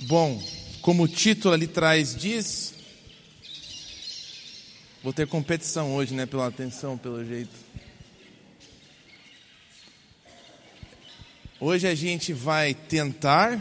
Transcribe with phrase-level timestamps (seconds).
[0.00, 0.42] Bom,
[0.82, 2.74] como o título ali traz diz,
[5.02, 6.26] vou ter competição hoje, né?
[6.26, 7.56] Pela atenção, pelo jeito.
[11.58, 13.58] Hoje a gente vai tentar,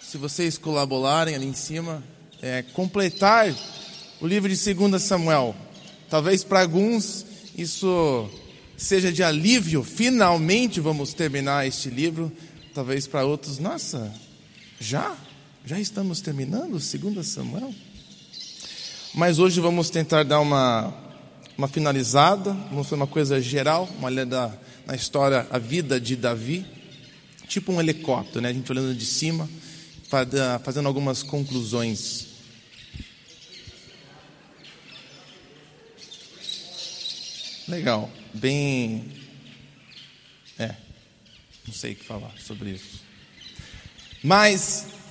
[0.00, 2.04] se vocês colaborarem ali em cima,
[2.40, 3.52] é, completar
[4.20, 5.56] o livro de 2 Samuel.
[6.08, 7.26] Talvez para alguns
[7.58, 8.30] isso
[8.76, 12.30] seja de alívio, finalmente vamos terminar este livro.
[12.72, 14.14] Talvez para outros, nossa,
[14.78, 15.16] já?
[15.64, 17.72] Já estamos terminando 2 Samuel?
[19.14, 20.92] Mas hoje vamos tentar dar uma,
[21.56, 26.66] uma finalizada, vamos fazer uma coisa geral, uma olhada na história, a vida de Davi,
[27.46, 28.48] tipo um helicóptero, né?
[28.48, 29.48] a gente olhando de cima,
[30.64, 32.26] fazendo algumas conclusões.
[37.68, 39.12] Legal, bem.
[40.58, 40.74] É,
[41.64, 43.00] não sei o que falar sobre isso.
[44.24, 45.01] Mas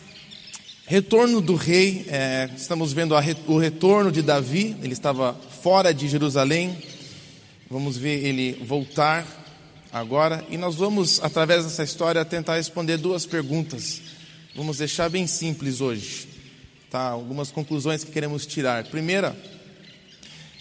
[0.92, 6.06] Retorno do rei, é, estamos vendo a, o retorno de Davi, ele estava fora de
[6.06, 6.78] Jerusalém,
[7.70, 9.26] vamos ver ele voltar
[9.90, 14.02] agora, e nós vamos, através dessa história, tentar responder duas perguntas.
[14.54, 16.28] Vamos deixar bem simples hoje,
[16.90, 17.00] tá?
[17.00, 18.84] Algumas conclusões que queremos tirar.
[18.84, 19.34] Primeira,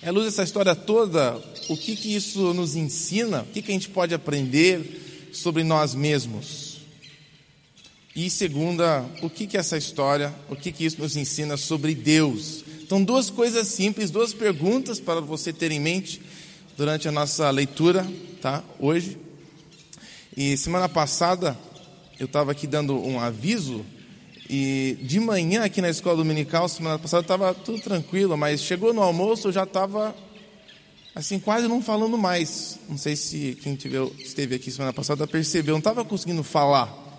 [0.00, 3.74] é luz dessa história toda, o que, que isso nos ensina, o que, que a
[3.74, 6.69] gente pode aprender sobre nós mesmos.
[8.14, 12.64] E segunda, o que que essa história, o que que isso nos ensina sobre Deus?
[12.82, 16.20] Então, duas coisas simples, duas perguntas para você ter em mente
[16.76, 18.04] durante a nossa leitura,
[18.42, 18.64] tá?
[18.80, 19.16] Hoje.
[20.36, 21.56] E semana passada
[22.18, 23.86] eu estava aqui dando um aviso
[24.48, 29.02] e de manhã aqui na escola dominical, semana passada estava tudo tranquilo, mas chegou no
[29.02, 30.16] almoço eu já estava
[31.14, 32.76] assim quase não falando mais.
[32.88, 33.78] Não sei se quem
[34.18, 37.09] esteve aqui semana passada percebeu, não estava conseguindo falar.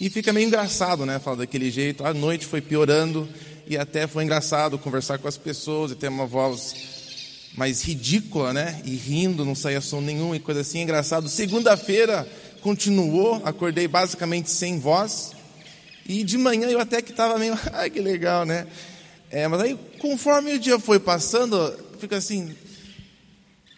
[0.00, 1.18] E fica meio engraçado, né?
[1.18, 2.04] Falar daquele jeito.
[2.04, 3.28] A noite foi piorando
[3.66, 6.74] e até foi engraçado conversar com as pessoas e ter uma voz
[7.56, 8.80] mais ridícula, né?
[8.84, 10.80] E rindo, não saía som nenhum e coisa assim.
[10.80, 11.28] Engraçado.
[11.28, 12.28] Segunda-feira
[12.60, 15.32] continuou, acordei basicamente sem voz.
[16.06, 18.68] E de manhã eu até que estava meio, ai que legal, né?
[19.30, 22.54] É, mas aí, conforme o dia foi passando, fica assim,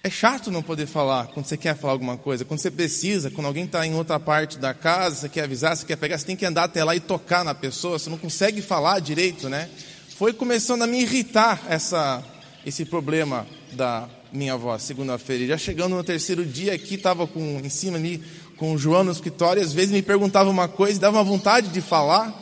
[0.03, 3.47] é chato não poder falar quando você quer falar alguma coisa, quando você precisa, quando
[3.47, 6.37] alguém está em outra parte da casa, você quer avisar, você quer pegar, você tem
[6.37, 9.69] que andar até lá e tocar na pessoa, você não consegue falar direito, né?
[10.17, 12.25] Foi começando a me irritar essa,
[12.65, 15.47] esse problema da minha voz, segunda-feira.
[15.47, 17.29] Já chegando no terceiro dia aqui, estava
[17.63, 18.23] em cima ali
[18.57, 21.69] com o João no escritório, e às vezes me perguntava uma coisa, dava uma vontade
[21.69, 22.35] de falar,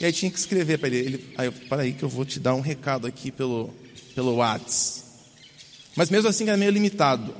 [0.00, 0.98] e aí tinha que escrever para ele.
[0.98, 1.34] ele.
[1.38, 3.72] Aí para aí que eu vou te dar um recado aqui pelo,
[4.14, 5.05] pelo WhatsApp.
[5.96, 7.34] Mas mesmo assim era meio limitado.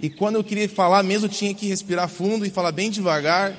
[0.00, 3.56] E quando eu queria falar, mesmo tinha que respirar fundo e falar bem devagar,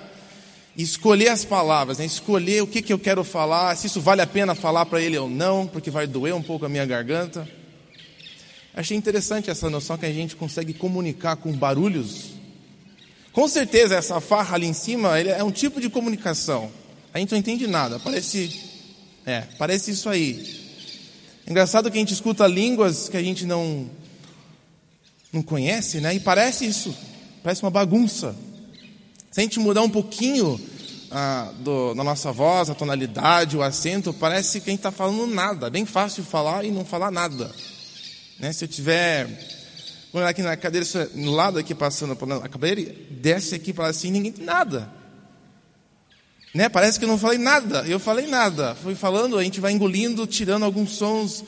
[0.78, 2.06] e escolher as palavras, né?
[2.06, 5.18] escolher o que, que eu quero falar, se isso vale a pena falar para ele
[5.18, 7.48] ou não, porque vai doer um pouco a minha garganta.
[8.74, 12.32] Achei interessante essa noção que a gente consegue comunicar com barulhos.
[13.32, 16.70] Com certeza, essa farra ali em cima é um tipo de comunicação.
[17.14, 18.62] A gente não entende nada, parece,
[19.26, 20.66] é, parece isso aí.
[21.48, 23.90] Engraçado que a gente escuta línguas que a gente não
[25.36, 26.16] não conhece, né?
[26.16, 26.96] E parece isso,
[27.44, 28.36] parece uma bagunça.
[29.30, 30.60] Se a gente mudar um pouquinho
[31.12, 35.28] ah, do, da nossa voz, a tonalidade, o acento, parece que a gente está falando
[35.28, 35.70] nada.
[35.70, 37.52] Bem fácil falar e não falar nada.
[38.40, 38.54] Né?
[38.54, 39.28] Se eu tiver
[40.14, 44.34] olhar aqui na cadeira, no lado aqui passando a cadeira, desce aqui para assim, ninguém
[44.40, 44.90] nada.
[46.54, 46.70] Né?
[46.70, 47.86] Parece que eu não falei nada.
[47.86, 48.74] Eu falei nada.
[48.76, 51.44] Fui falando, a gente vai engolindo, tirando alguns sons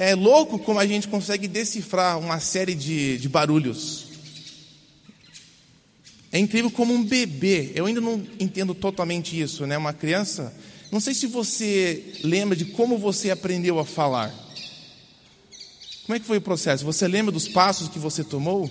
[0.00, 4.06] é louco como a gente consegue decifrar uma série de, de barulhos.
[6.32, 9.76] É incrível como um bebê, eu ainda não entendo totalmente isso, né?
[9.76, 10.56] Uma criança,
[10.90, 14.34] não sei se você lembra de como você aprendeu a falar.
[16.06, 16.82] Como é que foi o processo?
[16.86, 18.70] Você lembra dos passos que você tomou?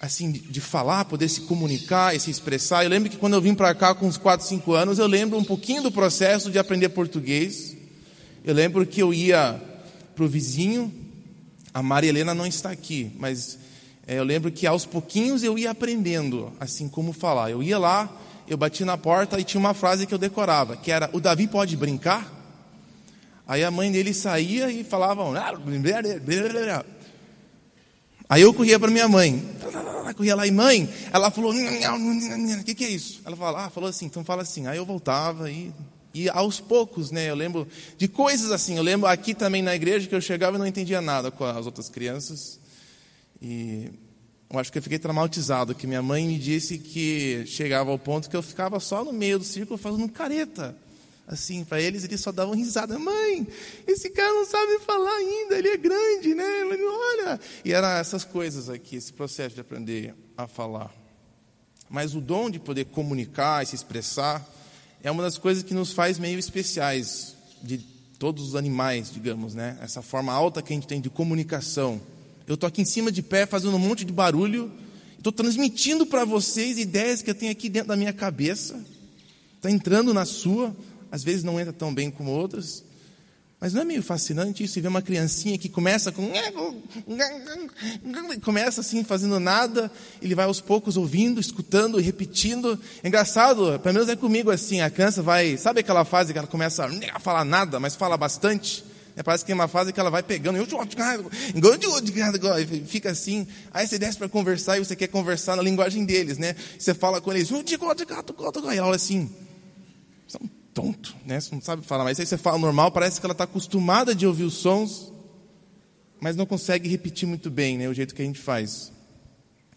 [0.00, 2.84] Assim, de, falar, poder se comunicar e se expressar.
[2.84, 5.36] Eu lembro que quando eu vim para cá com uns 4, 5 anos, eu lembro
[5.36, 7.76] um pouquinho do processo de aprender português.
[8.44, 9.69] Eu lembro que eu ia
[10.20, 10.92] para o vizinho.
[11.72, 13.58] A Maria Helena não está aqui, mas
[14.06, 17.50] é, eu lembro que aos pouquinhos eu ia aprendendo assim como falar.
[17.50, 18.14] Eu ia lá,
[18.46, 21.46] eu bati na porta e tinha uma frase que eu decorava, que era: "O Davi
[21.46, 22.30] pode brincar?"
[23.48, 25.22] Aí a mãe dele saía e falava:
[28.28, 29.42] Aí eu corria para minha mãe.
[30.16, 33.88] Corria lá e mãe, ela falou: "O que, que é isso?" Ela falou: "Ah, falou
[33.88, 35.72] assim, então fala assim." Aí eu voltava e
[36.12, 38.76] e aos poucos, né, eu lembro de coisas assim.
[38.76, 41.66] Eu lembro aqui também na igreja que eu chegava e não entendia nada com as
[41.66, 42.58] outras crianças.
[43.40, 43.90] E
[44.50, 48.28] eu acho que eu fiquei traumatizado, que minha mãe me disse que chegava ao ponto
[48.28, 50.76] que eu ficava só no meio do círculo fazendo careta.
[51.30, 52.98] assim para eles, eles só davam risada.
[52.98, 53.46] Mãe,
[53.86, 56.44] esse cara não sabe falar ainda, ele é grande, né?
[56.64, 57.40] Olha.
[57.64, 60.92] E eram essas coisas aqui, esse processo de aprender a falar.
[61.88, 64.44] Mas o dom de poder comunicar e se expressar
[65.02, 67.78] é uma das coisas que nos faz meio especiais de
[68.18, 69.78] todos os animais, digamos, né?
[69.80, 72.00] Essa forma alta que a gente tem de comunicação.
[72.46, 74.70] Eu estou aqui em cima de pé fazendo um monte de barulho,
[75.16, 78.78] estou transmitindo para vocês ideias que eu tenho aqui dentro da minha cabeça,
[79.56, 80.76] está entrando na sua,
[81.10, 82.84] às vezes não entra tão bem como outras.
[83.60, 84.78] Mas não é meio fascinante isso?
[84.78, 86.32] E ver uma criancinha que começa com.
[88.42, 89.92] Começa assim, fazendo nada,
[90.22, 92.80] ele vai aos poucos ouvindo, escutando repetindo.
[93.02, 95.58] É engraçado, pelo menos é comigo assim, a criança vai.
[95.58, 98.82] Sabe aquela fase que ela começa a falar nada, mas fala bastante?
[99.14, 100.60] É, parece que é uma fase que ela vai pegando, e
[102.86, 103.46] fica assim.
[103.74, 106.56] Aí você desce para conversar e você quer conversar na linguagem deles, né?
[106.78, 109.28] Você fala com eles, e ela olha assim
[110.74, 111.40] tonto, né?
[111.40, 114.26] Você não sabe falar, mas aí você fala normal, parece que ela está acostumada de
[114.26, 115.12] ouvir os sons,
[116.20, 117.88] mas não consegue repetir muito bem, né?
[117.88, 118.92] O jeito que a gente faz.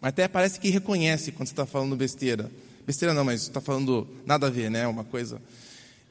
[0.01, 2.51] Até parece que reconhece quando você está falando besteira.
[2.85, 4.85] Besteira não, mas está falando nada a ver, né?
[4.85, 5.41] Uma coisa.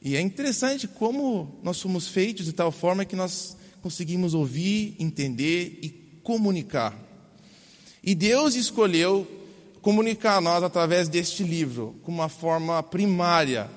[0.01, 5.79] E é interessante como nós somos feitos de tal forma que nós conseguimos ouvir, entender
[5.81, 5.89] e
[6.23, 6.97] comunicar.
[8.03, 9.27] E Deus escolheu
[9.81, 13.69] comunicar a nós através deste livro, como uma forma primária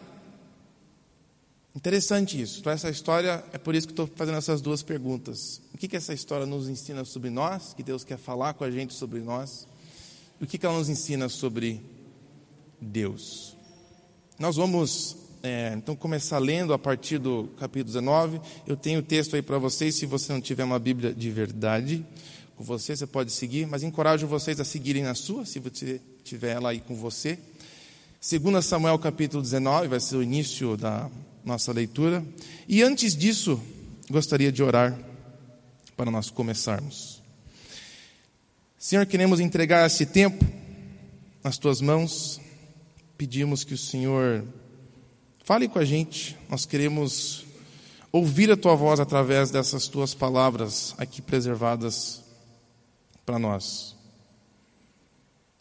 [1.77, 2.61] Interessante isso.
[2.61, 5.61] Então, essa história, é por isso que estou fazendo essas duas perguntas.
[5.75, 8.71] O que, que essa história nos ensina sobre nós, que Deus quer falar com a
[8.71, 9.69] gente sobre nós?
[10.41, 11.83] E o que, que ela nos ensina sobre
[12.81, 13.55] Deus?
[14.39, 18.41] Nós vamos, é, então, começar lendo a partir do capítulo 19.
[18.67, 22.07] Eu tenho o texto aí para vocês, se você não tiver uma Bíblia de verdade
[22.57, 26.57] com você, você pode seguir, mas encorajo vocês a seguirem na sua, se você tiver
[26.57, 27.39] ela aí com você.
[28.27, 31.11] 2 Samuel capítulo 19, vai ser o início da
[31.47, 32.27] nossa leitura.
[32.69, 33.63] E antes disso,
[34.11, 34.99] gostaria de orar
[35.97, 37.23] para nós começarmos.
[38.77, 40.45] Senhor, queremos entregar esse tempo
[41.43, 42.41] nas tuas mãos.
[43.17, 44.45] Pedimos que o Senhor
[45.45, 46.37] fale com a gente.
[46.51, 47.47] Nós queremos
[48.11, 52.23] ouvir a tua voz através dessas tuas palavras aqui preservadas
[53.25, 53.95] para nós.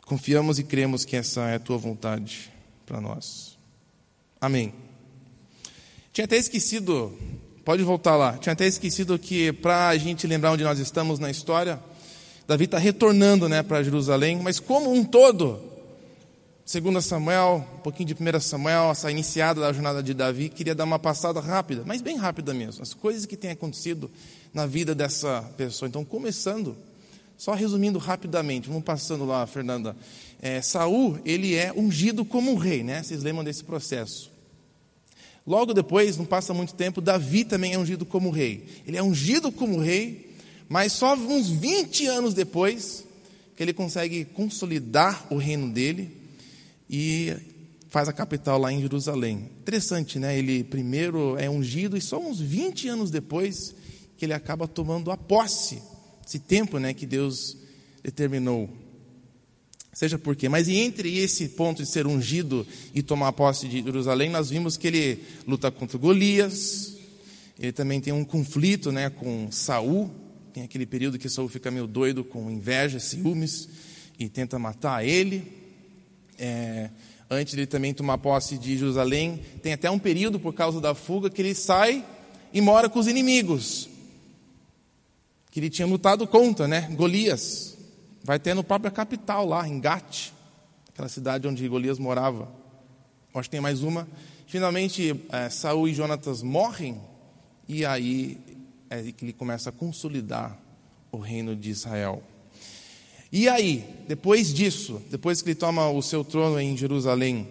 [0.05, 2.51] Confiamos e cremos que essa é a tua vontade
[2.85, 3.57] para nós.
[4.39, 4.84] Amém.
[6.15, 7.12] Tinha até esquecido,
[7.65, 11.29] pode voltar lá, tinha até esquecido que para a gente lembrar onde nós estamos na
[11.29, 11.77] história,
[12.47, 15.59] Davi está retornando né, para Jerusalém, mas como um todo,
[16.63, 20.85] segundo Samuel, um pouquinho de 1 Samuel, essa iniciada da jornada de Davi, queria dar
[20.85, 24.09] uma passada rápida, mas bem rápida mesmo, as coisas que têm acontecido
[24.53, 25.89] na vida dessa pessoa.
[25.89, 26.77] Então, começando,
[27.38, 29.94] só resumindo rapidamente, vamos passando lá, Fernanda.
[30.41, 33.03] É, Saul, ele é ungido como um rei, né?
[33.03, 34.33] Vocês lembram desse processo?
[35.45, 38.65] Logo depois, não passa muito tempo, Davi também é ungido como rei.
[38.88, 40.36] Ele é ungido como rei,
[40.68, 43.06] mas só uns 20 anos depois
[43.56, 46.09] que ele consegue consolidar o reino dele
[46.89, 47.33] e
[47.89, 49.50] faz a capital lá em Jerusalém.
[49.62, 50.38] Interessante, né?
[50.38, 53.74] Ele primeiro é ungido e só uns 20 anos depois
[54.18, 55.81] que ele acaba tomando a posse,
[56.25, 57.57] esse tempo, né, que Deus
[58.03, 58.69] determinou
[59.95, 60.50] seja por quê.
[60.50, 64.88] Mas entre esse ponto de ser ungido e tomar posse de Jerusalém, nós vimos que
[64.88, 66.97] ele luta contra Golias,
[67.57, 70.11] ele também tem um conflito né, com Saul,
[70.54, 73.69] tem aquele período que Saul fica meio doido com inveja, ciúmes,
[74.19, 75.49] e tenta matar ele.
[76.37, 76.90] É,
[77.30, 80.94] antes de ele também tomar posse de Jerusalém, tem até um período por causa da
[80.94, 82.06] fuga que ele sai
[82.54, 83.87] e mora com os inimigos,
[85.52, 86.90] que ele tinha lutado contra, né?
[86.92, 87.74] Golias.
[88.25, 90.33] Vai ter no própria capital, lá em Gat,
[90.89, 92.51] aquela cidade onde Golias morava.
[93.35, 94.07] Acho que tem mais uma.
[94.47, 96.99] Finalmente, é, Saul e Jonatas morrem,
[97.67, 98.39] e aí
[98.89, 100.57] é que ele começa a consolidar
[101.11, 102.23] o reino de Israel.
[103.31, 107.47] E aí, depois disso, depois que ele toma o seu trono em Jerusalém,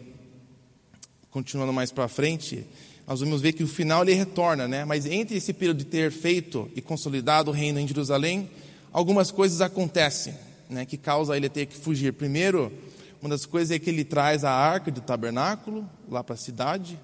[1.31, 2.67] continuando mais para frente,
[3.07, 4.85] nós vamos ver que o final ele retorna, né?
[4.85, 8.51] Mas entre esse período de ter feito e consolidado o reino em Jerusalém,
[8.93, 10.35] algumas coisas acontecem
[10.69, 12.13] né, que causa ele ter que fugir.
[12.13, 12.73] Primeiro,
[13.21, 17.01] uma das coisas é que ele traz a arca do tabernáculo lá para a cidade,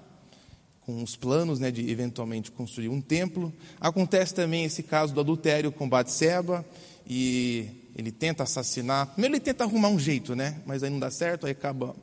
[0.81, 3.53] com os planos né, de eventualmente construir um templo.
[3.79, 6.65] Acontece também esse caso do adultério com Batseba,
[7.07, 9.07] e ele tenta assassinar.
[9.07, 11.95] Primeiro ele tenta arrumar um jeito, né, mas aí não dá certo, aí acaba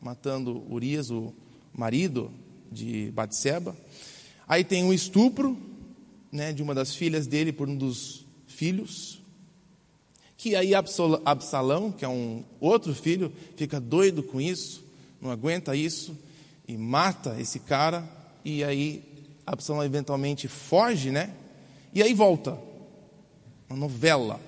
[0.00, 1.32] matando Urias, o
[1.72, 2.30] marido
[2.70, 3.76] de Batseba.
[4.46, 5.56] Aí tem um estupro
[6.30, 9.21] né, de uma das filhas dele por um dos filhos
[10.42, 14.82] que aí Absalão, que é um outro filho, fica doido com isso,
[15.20, 16.18] não aguenta isso
[16.66, 18.04] e mata esse cara
[18.44, 19.04] e aí
[19.46, 21.32] Absalão eventualmente foge, né?
[21.94, 22.58] E aí volta.
[23.70, 24.40] Uma novela.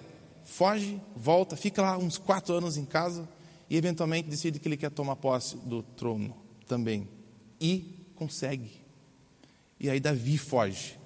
[0.44, 3.28] Foge, volta, fica lá uns quatro anos em casa
[3.70, 6.34] e eventualmente decide que ele quer tomar posse do trono
[6.66, 7.08] também.
[7.60, 8.72] E consegue.
[9.78, 10.98] E aí Davi foge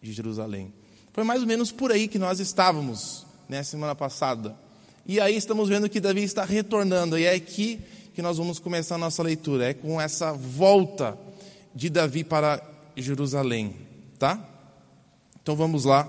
[0.00, 0.72] de Jerusalém.
[1.12, 4.56] Foi mais ou menos por aí que nós estávamos, né, semana passada.
[5.04, 7.78] E aí estamos vendo que Davi está retornando, e é aqui
[8.14, 11.18] que nós vamos começar a nossa leitura, é com essa volta
[11.74, 12.62] de Davi para
[12.96, 13.76] Jerusalém,
[14.18, 14.42] tá?
[15.42, 16.08] Então vamos lá,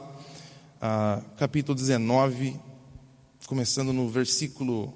[0.77, 2.57] uh, capítulo 19,
[3.45, 4.93] começando no versículo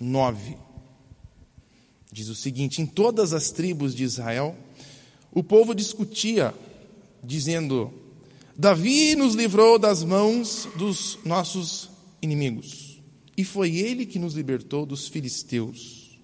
[0.00, 0.56] 9.
[2.10, 4.56] Diz o seguinte: Em todas as tribos de Israel,
[5.30, 6.52] o povo discutia,
[7.22, 7.94] dizendo:
[8.58, 11.90] Davi nos livrou das mãos dos nossos
[12.22, 13.02] inimigos,
[13.36, 16.18] e foi ele que nos libertou dos filisteus.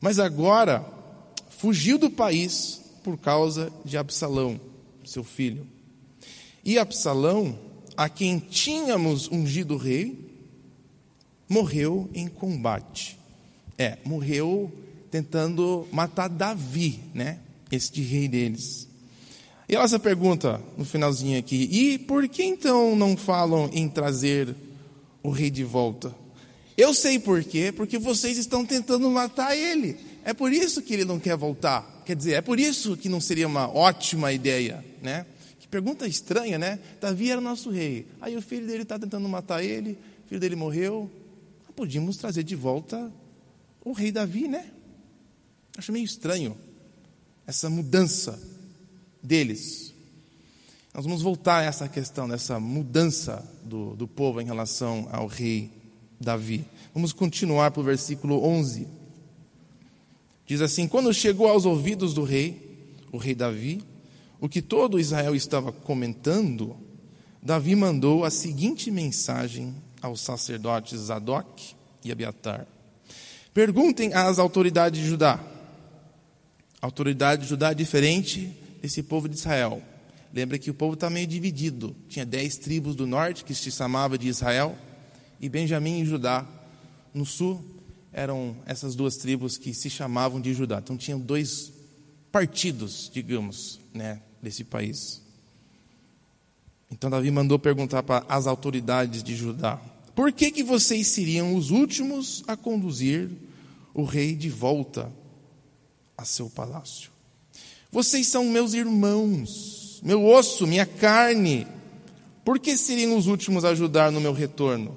[0.00, 0.86] Mas agora
[1.50, 4.60] fugiu do país por causa de Absalão,
[5.04, 5.66] seu filho.
[6.64, 7.58] E Absalão,
[7.96, 10.28] a quem tínhamos ungido rei,
[11.48, 13.18] morreu em combate.
[13.76, 14.72] É, morreu
[15.10, 17.40] tentando matar Davi, né?
[17.70, 18.87] Este rei deles.
[19.68, 24.54] E ela essa pergunta no finalzinho aqui: e por que então não falam em trazer
[25.22, 26.14] o rei de volta?
[26.76, 29.96] Eu sei por quê, porque vocês estão tentando matar ele.
[30.24, 32.02] É por isso que ele não quer voltar.
[32.06, 35.26] Quer dizer, é por isso que não seria uma ótima ideia, né?
[35.58, 36.78] Que pergunta estranha, né?
[37.00, 38.06] Davi era nosso rei.
[38.20, 41.10] Aí o filho dele está tentando matar ele, o filho dele morreu.
[41.74, 43.12] Podíamos trazer de volta
[43.84, 44.70] o rei Davi, né?
[45.76, 46.56] Acho meio estranho
[47.46, 48.38] essa mudança
[49.22, 49.94] deles.
[50.94, 55.70] Nós vamos voltar a essa questão dessa mudança do, do povo em relação ao rei
[56.20, 56.64] Davi.
[56.92, 58.88] Vamos continuar para o versículo 11.
[60.44, 63.80] Diz assim: Quando chegou aos ouvidos do rei, o rei Davi,
[64.40, 66.76] o que todo Israel estava comentando,
[67.40, 72.66] Davi mandou a seguinte mensagem aos sacerdotes Zadok e Abiatar:
[73.54, 75.38] Perguntem às autoridades de Judá.
[76.80, 79.82] A autoridade de Judá é diferente desse povo de Israel.
[80.32, 81.96] Lembra que o povo está meio dividido.
[82.08, 84.76] Tinha dez tribos do norte que se chamava de Israel,
[85.40, 86.46] e Benjamim e Judá
[87.14, 87.64] no sul
[88.12, 90.78] eram essas duas tribos que se chamavam de Judá.
[90.78, 91.72] Então tinham dois
[92.32, 95.22] partidos, digamos, né, desse país.
[96.90, 99.76] Então Davi mandou perguntar para as autoridades de Judá:
[100.14, 103.30] Por que que vocês seriam os últimos a conduzir
[103.94, 105.12] o rei de volta
[106.16, 107.10] a seu palácio?
[107.90, 111.66] Vocês são meus irmãos, meu osso, minha carne.
[112.44, 114.96] Por que seriam os últimos a ajudar no meu retorno?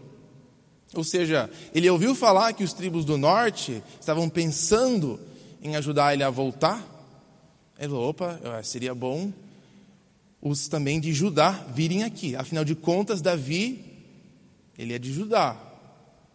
[0.94, 5.20] Ou seja, ele ouviu falar que os tribos do norte estavam pensando
[5.62, 6.86] em ajudar ele a voltar.
[7.80, 9.32] Ele falou: opa, seria bom
[10.42, 12.36] os também de Judá virem aqui.
[12.36, 13.86] Afinal de contas, Davi,
[14.78, 15.56] ele é de Judá.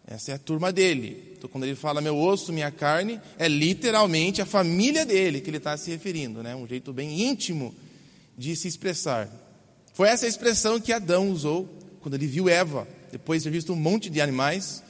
[0.07, 1.33] Essa é a turma dele.
[1.37, 5.57] Então, quando ele fala meu osso, minha carne, é literalmente a família dele que ele
[5.57, 6.55] está se referindo, né?
[6.55, 7.75] Um jeito bem íntimo
[8.37, 9.29] de se expressar.
[9.93, 11.67] Foi essa expressão que Adão usou
[11.99, 14.81] quando ele viu Eva, depois de ter visto um monte de animais.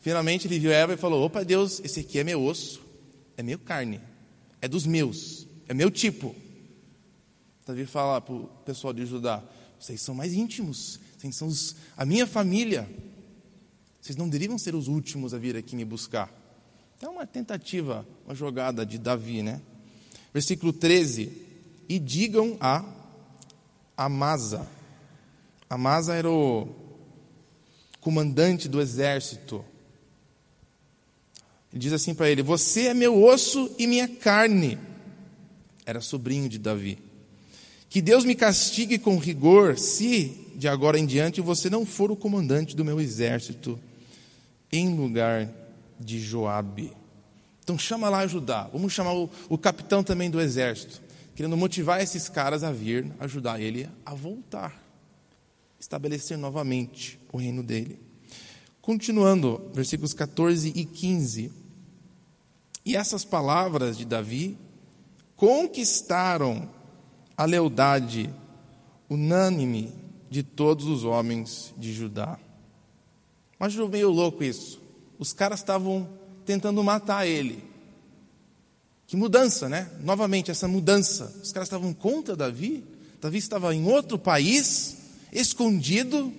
[0.00, 2.80] Finalmente ele viu Eva e falou: Opa, Deus, esse aqui é meu osso,
[3.36, 4.00] é meu carne,
[4.62, 6.34] é dos meus, é meu tipo.
[7.66, 9.42] Davi fala para o pessoal de Judá:
[9.78, 11.50] Vocês são mais íntimos, vocês são
[11.96, 12.88] a minha família.
[14.00, 16.32] Vocês não deveriam ser os últimos a vir aqui me buscar.
[17.02, 19.60] É uma tentativa, uma jogada de Davi, né?
[20.32, 21.30] Versículo 13.
[21.88, 22.84] E digam a
[23.96, 24.66] Amasa.
[25.68, 26.68] Amasa era o
[28.00, 29.64] comandante do exército.
[31.72, 34.78] Ele diz assim para ele: Você é meu osso e minha carne.
[35.84, 36.98] Era sobrinho de Davi.
[37.88, 42.16] Que Deus me castigue com rigor se, de agora em diante, você não for o
[42.16, 43.78] comandante do meu exército
[44.72, 45.48] em lugar
[45.98, 46.92] de Joabe.
[47.62, 48.68] Então chama lá Judá.
[48.72, 51.00] Vamos chamar o, o capitão também do exército,
[51.34, 54.82] querendo motivar esses caras a vir ajudar ele a voltar,
[55.78, 57.98] estabelecer novamente o reino dele.
[58.80, 61.52] Continuando, versículos 14 e 15.
[62.84, 64.56] E essas palavras de Davi
[65.36, 66.68] conquistaram
[67.36, 68.28] a lealdade
[69.08, 69.92] unânime
[70.30, 72.38] de todos os homens de Judá.
[73.60, 74.80] Mas meio louco isso.
[75.18, 76.08] Os caras estavam
[76.46, 77.62] tentando matar ele.
[79.06, 79.90] Que mudança, né?
[80.00, 81.26] Novamente, essa mudança.
[81.42, 82.82] Os caras estavam contra Davi.
[83.20, 84.96] Davi estava em outro país,
[85.30, 86.32] escondido.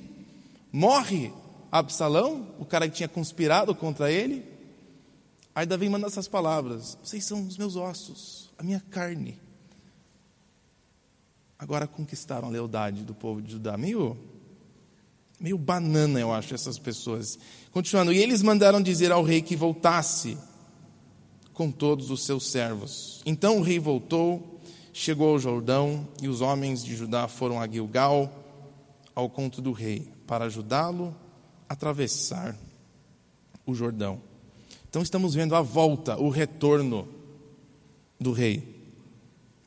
[0.72, 1.32] Morre
[1.72, 4.44] Absalão, o cara que tinha conspirado contra ele.
[5.54, 9.38] Aí Davi manda essas palavras: Vocês são os meus ossos, a minha carne.
[11.60, 13.78] agora conquistaram a lealdade do povo de Judá.
[13.78, 14.18] Meio,
[15.42, 17.38] meio banana, eu acho, essas pessoas.
[17.72, 20.38] Continuando, e eles mandaram dizer ao rei que voltasse
[21.52, 23.22] com todos os seus servos.
[23.26, 24.60] Então o rei voltou,
[24.94, 28.32] chegou ao Jordão, e os homens de Judá foram a Gilgal,
[29.16, 31.14] ao conto do rei, para ajudá-lo
[31.68, 32.56] a atravessar
[33.66, 34.22] o Jordão.
[34.90, 37.08] Então estamos vendo a volta, o retorno
[38.20, 38.80] do rei.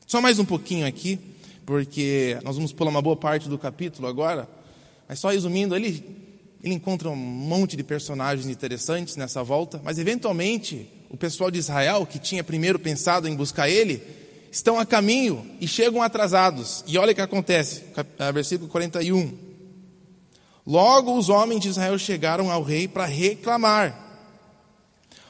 [0.07, 1.19] Só mais um pouquinho aqui,
[1.65, 4.47] porque nós vamos pular uma boa parte do capítulo agora,
[5.07, 6.03] mas só resumindo, ele,
[6.63, 12.05] ele encontra um monte de personagens interessantes nessa volta, mas eventualmente o pessoal de Israel,
[12.05, 14.01] que tinha primeiro pensado em buscar ele,
[14.51, 16.83] estão a caminho e chegam atrasados.
[16.87, 17.83] E olha o que acontece,
[18.19, 19.37] eh, versículo 41.
[20.65, 24.03] Logo os homens de Israel chegaram ao rei para reclamar.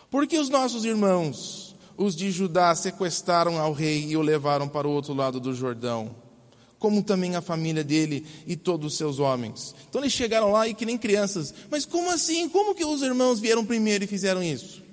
[0.10, 1.66] Porque os nossos irmãos
[1.98, 6.14] os de Judá sequestraram ao rei e o levaram para o outro lado do Jordão,
[6.86, 9.74] como também a família dele e todos os seus homens.
[9.90, 12.48] Então eles chegaram lá e que nem crianças, mas como assim?
[12.48, 14.84] Como que os irmãos vieram primeiro e fizeram isso?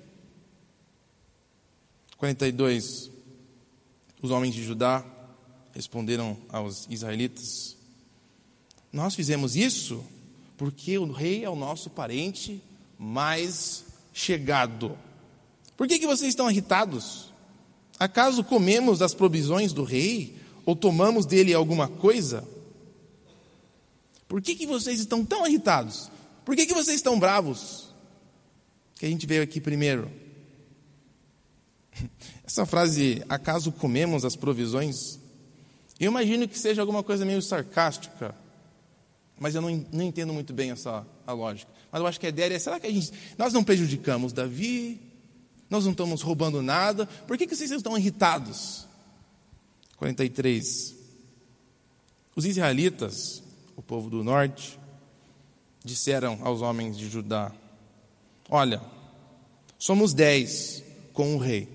[2.17, 3.11] 42.
[4.23, 5.05] Os homens de Judá
[5.71, 7.77] responderam aos israelitas:
[8.91, 10.03] Nós fizemos isso
[10.57, 12.59] porque o rei é o nosso parente
[12.97, 14.97] mais chegado.
[15.77, 17.31] Por que, que vocês estão irritados?
[17.99, 20.41] Acaso comemos das provisões do rei?
[20.65, 22.47] Ou tomamos dele alguma coisa?
[24.27, 26.09] Por que, que vocês estão tão irritados?
[26.45, 27.93] Por que, que vocês estão bravos?
[28.95, 30.09] Que a gente veio aqui primeiro.
[32.43, 35.19] Essa frase, acaso comemos as provisões?
[35.99, 38.35] Eu imagino que seja alguma coisa meio sarcástica,
[39.39, 41.71] mas eu não, não entendo muito bem essa a lógica.
[41.91, 44.99] Mas eu acho que a ideia é: será que a gente, nós não prejudicamos Davi?
[45.73, 48.87] nós não estamos roubando nada, por que, que vocês estão irritados?
[49.97, 50.95] 43.
[52.35, 53.43] Os israelitas,
[53.75, 54.79] o povo do norte,
[55.83, 57.51] disseram aos homens de Judá:
[58.49, 58.81] Olha,
[59.77, 61.67] somos dez com o rei.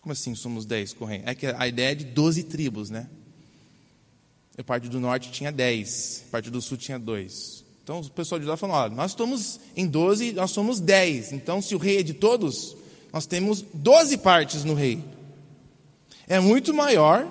[0.00, 1.22] Como assim somos dez com o rei?
[1.24, 3.08] É que a ideia é de doze tribos, né?
[4.56, 7.64] A parte do norte tinha dez, a parte do sul tinha dois.
[7.82, 11.32] Então o pessoal de lá falou: olha, nós estamos em 12, nós somos 10.
[11.32, 12.76] Então, se o rei é de todos,
[13.12, 15.02] nós temos 12 partes no rei.
[16.30, 17.28] É muito maior,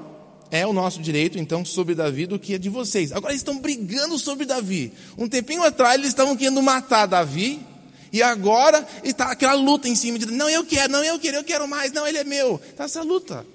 [0.52, 3.14] é o nosso direito, então, sobre Davi do que a de vocês.
[3.14, 4.92] Agora eles estão brigando sobre Davi.
[5.18, 7.66] Um tempinho atrás eles estavam querendo matar Davi.
[8.12, 11.44] E agora está aquela luta em cima de não, eu quero, não, eu quero, eu
[11.44, 12.60] quero mais, não, ele é meu.
[12.70, 13.46] Está essa luta.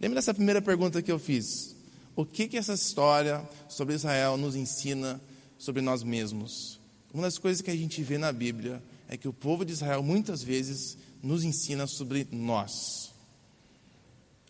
[0.00, 1.76] Lembra dessa primeira pergunta que eu fiz?
[2.14, 5.20] O que, que essa história sobre Israel nos ensina
[5.58, 6.80] sobre nós mesmos.
[7.12, 10.02] Uma das coisas que a gente vê na Bíblia é que o povo de Israel
[10.02, 13.05] muitas vezes nos ensina sobre nós.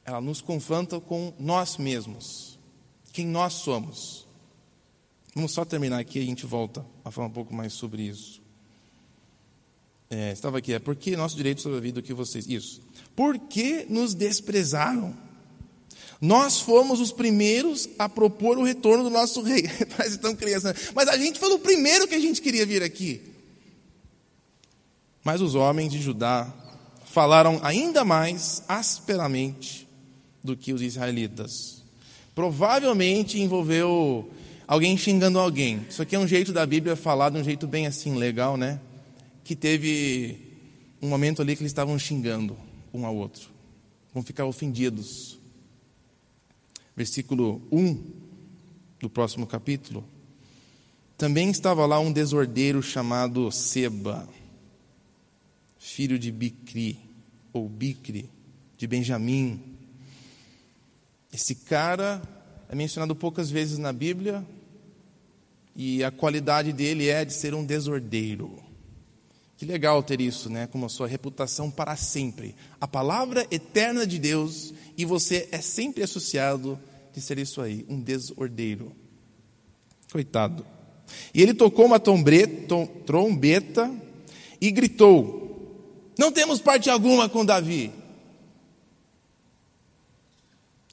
[0.07, 2.57] Ela nos confronta com nós mesmos,
[3.13, 4.25] quem nós somos.
[5.35, 8.41] Vamos só terminar aqui e a gente volta a falar um pouco mais sobre isso.
[10.09, 12.47] É, estava aqui, é porque nosso direito sobre a vida do que vocês.
[12.47, 12.81] Isso.
[13.17, 15.13] Por que nos desprezaram?
[16.21, 19.65] Nós fomos os primeiros a propor o retorno do nosso rei.
[19.97, 20.73] Parece tão criança.
[20.95, 23.21] Mas a gente foi o primeiro que a gente queria vir aqui.
[25.25, 26.51] Mas os homens de Judá
[27.07, 29.86] falaram ainda mais asperamente
[30.47, 31.83] do que os israelitas.
[32.35, 34.31] Provavelmente envolveu
[34.67, 35.85] alguém xingando alguém.
[35.89, 38.81] Isso aqui é um jeito da Bíblia falar de um jeito bem assim, legal, né?
[39.45, 40.39] Que teve
[41.03, 42.57] um momento ali que eles estavam xingando
[42.95, 43.51] um ao outro.
[44.15, 45.37] Vão ficar ofendidos
[46.97, 48.03] versículo 1
[48.99, 50.03] do próximo capítulo,
[51.19, 54.27] também estava lá um desordeiro chamado Seba,
[55.79, 56.99] filho de Bicri,
[57.53, 58.31] ou Bicri,
[58.79, 59.76] de Benjamim.
[61.37, 62.23] Esse cara
[62.67, 64.43] é mencionado poucas vezes na Bíblia,
[65.77, 68.59] e a qualidade dele é de ser um desordeiro.
[69.59, 70.67] Que legal ter isso, né?
[70.67, 72.57] Como a sua reputação para sempre.
[72.81, 76.81] A palavra eterna de Deus e você é sempre associado
[77.13, 78.97] de ser isso aí, um desordeiro.
[80.11, 80.65] Coitado.
[81.35, 82.75] E ele tocou uma trombeta
[84.59, 87.93] e gritou: Não temos parte alguma com Davi.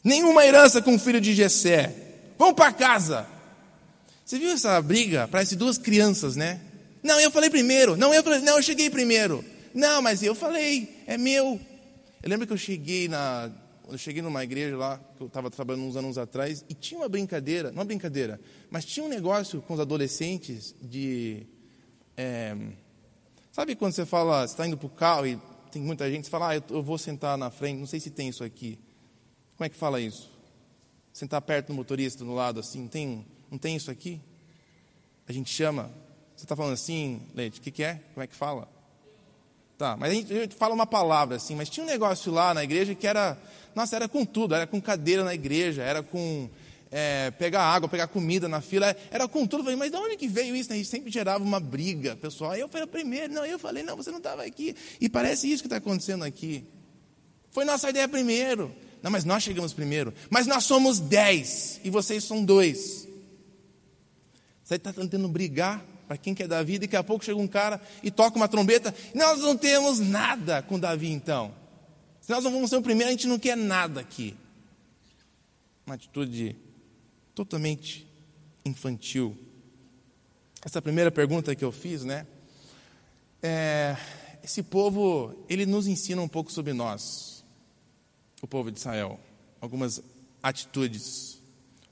[0.04, 1.96] Nenhuma herança com o filho de Jessé.
[2.38, 3.28] Vamos para casa.
[4.26, 5.28] Você viu essa briga?
[5.28, 6.60] Parece duas crianças, né?
[7.02, 7.96] Não, eu falei primeiro.
[7.96, 9.44] Não, eu falei, não, eu cheguei primeiro.
[9.74, 11.60] Não, mas eu falei, é meu.
[12.22, 13.52] Eu lembro que eu cheguei na
[13.90, 17.10] eu cheguei numa igreja lá, que eu estava trabalhando uns anos atrás, e tinha uma
[17.10, 18.40] brincadeira, não uma brincadeira,
[18.70, 21.46] mas tinha um negócio com os adolescentes de.
[22.16, 22.56] É,
[23.52, 25.40] sabe quando você fala, você está indo para o carro e
[25.72, 28.10] tem muita gente, você fala, ah, eu, eu vou sentar na frente, não sei se
[28.10, 28.80] tem isso aqui.
[29.64, 30.30] Como é que fala isso?
[31.14, 34.20] Sentar perto do motorista, do lado, assim, tem, não tem isso aqui?
[35.26, 35.90] A gente chama.
[36.36, 38.02] Você está falando assim, Leite, o que, que é?
[38.14, 38.68] Como é que fala?
[39.78, 42.54] Tá, mas a gente, a gente, fala uma palavra assim, mas tinha um negócio lá
[42.54, 43.38] na igreja que era,
[43.74, 46.50] nossa, era com tudo, era com cadeira na igreja, era com
[46.92, 49.62] é, pegar água, pegar comida na fila, era com tudo.
[49.62, 50.74] Eu falei, mas de onde que veio isso?
[50.74, 50.84] Né?
[50.84, 52.54] sempre gerava uma briga, pessoal.
[52.54, 54.76] Eu falei, primeiro, não, eu falei, não, você não estava aqui.
[55.00, 56.68] E parece isso que está acontecendo aqui.
[57.50, 58.76] Foi nossa ideia primeiro.
[59.04, 60.14] Não, mas nós chegamos primeiro.
[60.30, 63.06] Mas nós somos dez e vocês são dois.
[64.64, 68.10] Você está tentando brigar para quem quer Davi, daqui a pouco chega um cara e
[68.10, 68.96] toca uma trombeta.
[69.14, 71.54] Nós não temos nada com Davi então.
[72.22, 74.36] Se nós não vamos ser o primeiro, a gente não quer nada aqui.
[75.86, 76.56] Uma atitude
[77.36, 78.08] totalmente
[78.64, 79.38] infantil.
[80.64, 82.26] Essa primeira pergunta que eu fiz, né?
[83.42, 83.98] É,
[84.42, 87.33] esse povo, ele nos ensina um pouco sobre nós,
[88.44, 89.18] o povo de Israel,
[89.62, 90.04] algumas
[90.44, 91.40] atitudes.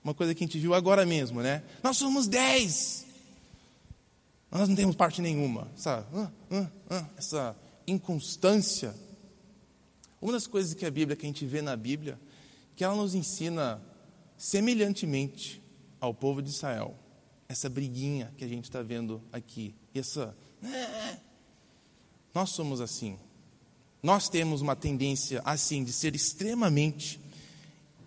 [0.03, 1.63] Uma coisa que a gente viu agora mesmo, né?
[1.81, 3.05] Nós somos dez.
[4.51, 5.71] Nós não temos parte nenhuma.
[5.77, 6.05] Essa,
[7.17, 7.55] essa
[7.87, 8.93] inconstância.
[10.21, 12.19] Uma das coisas que a Bíblia, que a gente vê na Bíblia,
[12.75, 13.81] que ela nos ensina
[14.37, 15.63] semelhantemente
[16.01, 16.93] ao povo de Israel.
[17.47, 19.73] Essa briguinha que a gente está vendo aqui.
[19.95, 20.35] Essa.
[22.33, 23.17] Nós somos assim.
[24.01, 27.19] Nós temos uma tendência assim de ser extremamente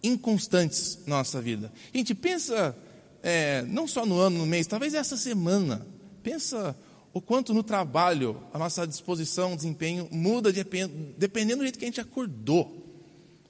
[0.03, 1.73] inconstantes na nossa vida.
[1.95, 2.77] Gente pensa,
[3.23, 5.87] é, não só no ano, no mês, talvez essa semana.
[6.23, 6.77] Pensa
[7.13, 12.01] o quanto no trabalho a nossa disposição, desempenho muda dependendo do jeito que a gente
[12.01, 12.83] acordou.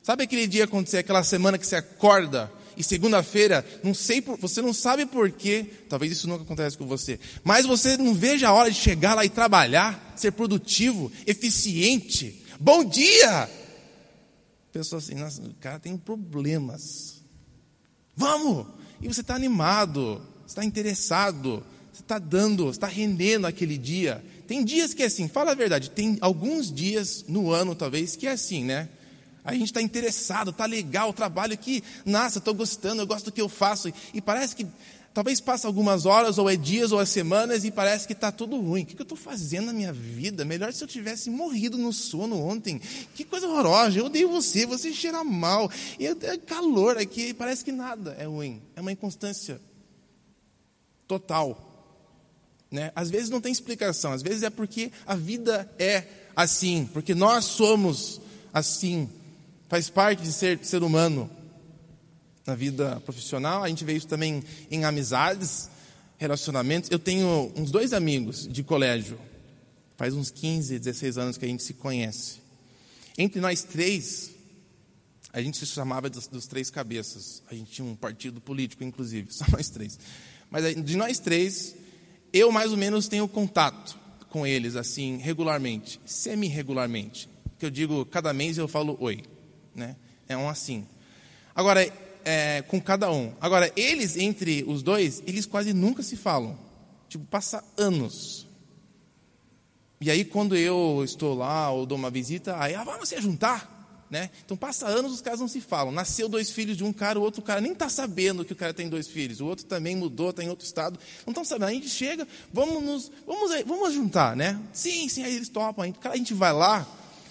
[0.02, 4.72] Sabe aquele dia acontecer, aquela semana que você acorda e segunda-feira, não sei, você não
[4.72, 8.78] sabe porquê, talvez isso nunca acontece com você, mas você não veja a hora de
[8.78, 12.42] chegar lá e trabalhar, ser produtivo, eficiente.
[12.58, 13.48] Bom dia!
[14.72, 17.22] Pessoa assim, nossa, o cara tem problemas.
[18.16, 18.66] Vamos!
[19.00, 24.24] E você está animado, está interessado, você está dando, está rendendo aquele dia.
[24.46, 28.26] Tem dias que é assim, fala a verdade, tem alguns dias no ano, talvez, que
[28.26, 28.88] é assim, né?
[29.44, 33.32] A gente está interessado, está legal o trabalho aqui, nossa, estou gostando, eu gosto do
[33.32, 33.92] que eu faço.
[34.14, 34.66] E parece que
[35.12, 38.58] talvez passa algumas horas, ou é dias, ou é semanas, e parece que está tudo
[38.58, 38.82] ruim.
[38.82, 40.46] O que, eu estou fazendo na minha vida?
[40.46, 42.80] Melhor se eu tivesse morrido no sono ontem.
[43.14, 45.70] Que coisa horrorosa, eu odeio você, você cheira mal.
[46.00, 48.62] E é calor aqui, parece que nada é ruim.
[48.74, 49.60] É uma inconstância
[51.06, 51.70] total.
[52.70, 52.90] Né?
[52.96, 56.04] Às vezes não tem explicação, às vezes é porque a vida é
[56.34, 58.20] assim, porque nós somos
[58.52, 59.08] assim
[59.68, 61.30] faz parte de ser ser humano
[62.46, 63.62] na vida profissional.
[63.62, 65.70] A gente vê isso também em amizades,
[66.18, 66.90] relacionamentos.
[66.90, 69.18] Eu tenho uns dois amigos de colégio,
[69.96, 72.42] faz uns 15, 16 anos que a gente se conhece.
[73.16, 74.30] Entre nós três,
[75.32, 77.42] a gente se chamava dos, dos três cabeças.
[77.50, 79.98] A gente tinha um partido político, inclusive, só nós três.
[80.50, 81.74] Mas de nós três,
[82.32, 83.98] eu mais ou menos tenho contato
[84.28, 87.28] com eles, assim, regularmente, semi-regularmente.
[87.58, 89.22] Que eu digo, cada mês eu falo oi
[89.74, 89.96] né?
[90.28, 90.86] É um assim.
[91.54, 91.86] Agora,
[92.24, 93.32] é, com cada um.
[93.40, 96.58] Agora, eles, entre os dois, eles quase nunca se falam.
[97.08, 98.46] Tipo, passa anos.
[100.00, 103.72] E aí, quando eu estou lá ou dou uma visita, aí, ah, vamos se juntar.
[104.10, 104.30] Né?
[104.44, 105.92] Então, passa anos, os caras não se falam.
[105.92, 108.72] Nasceu dois filhos de um cara, o outro cara nem está sabendo que o cara
[108.72, 109.40] tem dois filhos.
[109.40, 110.98] O outro também mudou, está em outro estado.
[111.26, 111.68] Não estão sabendo.
[111.68, 114.60] A gente chega, vamos nos, vamos, vamos juntar, né?
[114.72, 115.92] Sim, sim, aí eles topam.
[116.04, 116.86] A gente vai lá,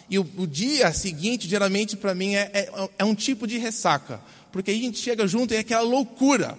[0.10, 4.22] e o, o dia seguinte, geralmente, para mim, é, é, é um tipo de ressaca.
[4.52, 6.58] Porque aí a gente chega junto e é aquela loucura.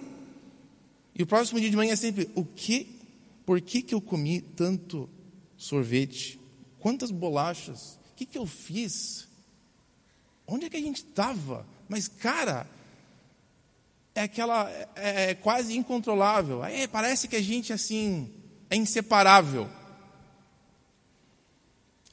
[1.15, 2.99] E o próximo dia de manhã é sempre: o que?
[3.45, 5.09] Por que, que eu comi tanto
[5.55, 6.39] sorvete?
[6.79, 7.97] Quantas bolachas?
[8.11, 9.27] O que, que eu fiz?
[10.47, 11.65] Onde é que a gente estava?
[11.87, 12.67] Mas, cara,
[14.13, 14.69] é aquela.
[14.95, 16.63] É, é quase incontrolável.
[16.63, 18.29] É, parece que a gente, assim,
[18.69, 19.69] é inseparável.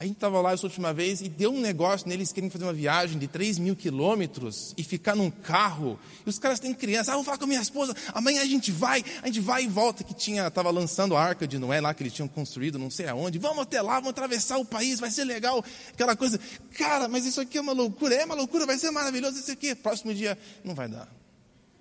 [0.03, 2.73] A gente estava lá essa última vez e deu um negócio neles querem fazer uma
[2.73, 5.97] viagem de 3 mil quilômetros e ficar num carro.
[6.25, 7.13] E os caras têm criança.
[7.13, 7.95] Ah, vou falar com a minha esposa.
[8.13, 10.03] Amanhã a gente vai, a gente vai e volta.
[10.03, 13.07] Que tinha, estava lançando a arca de Noé lá que eles tinham construído, não sei
[13.07, 13.39] aonde.
[13.39, 15.63] Vamos até lá, vamos atravessar o país, vai ser legal.
[15.93, 16.37] Aquela coisa.
[16.77, 18.13] Cara, mas isso aqui é uma loucura.
[18.13, 19.73] É uma loucura, vai ser maravilhoso isso aqui.
[19.73, 21.07] Próximo dia não vai dar.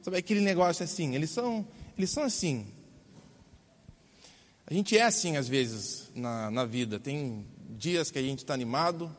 [0.00, 1.16] Sabe aquele negócio assim?
[1.16, 1.66] Eles são,
[1.98, 2.68] eles são assim.
[4.64, 7.00] A gente é assim às vezes na, na vida.
[7.00, 7.44] Tem
[7.78, 9.10] dias que a gente está animado,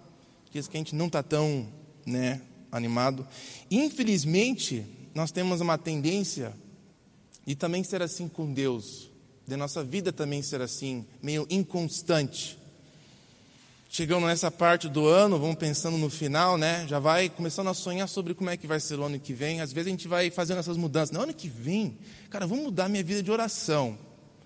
[0.52, 1.68] dias que a gente não está tão
[2.06, 3.28] né, animado.
[3.70, 6.54] Infelizmente, nós temos uma tendência
[7.46, 9.10] de também ser assim com Deus,
[9.46, 12.58] de nossa vida também ser assim, meio inconstante.
[13.90, 16.88] chegando nessa parte do ano, vamos pensando no final, né?
[16.88, 19.62] Já vai começando a sonhar sobre como é que vai ser o ano que vem.
[19.62, 21.12] Às vezes a gente vai fazendo essas mudanças.
[21.12, 21.96] No ano que vem,
[22.30, 23.96] cara, vou mudar minha vida de oração.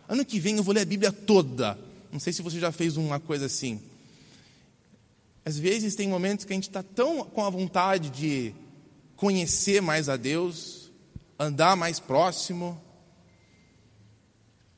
[0.09, 1.79] Ano que vem eu vou ler a Bíblia toda.
[2.11, 3.79] Não sei se você já fez uma coisa assim.
[5.47, 8.53] Às vezes tem momentos que a gente está tão com a vontade de
[9.15, 10.91] conhecer mais a Deus,
[11.39, 12.77] andar mais próximo.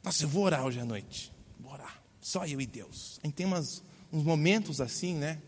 [0.03, 1.33] Nossa, eu vou orar hoje à noite.
[1.59, 1.99] Vou orar.
[2.21, 3.19] Só eu e Deus.
[3.23, 3.81] A gente tem umas,
[4.13, 5.41] uns momentos assim, né?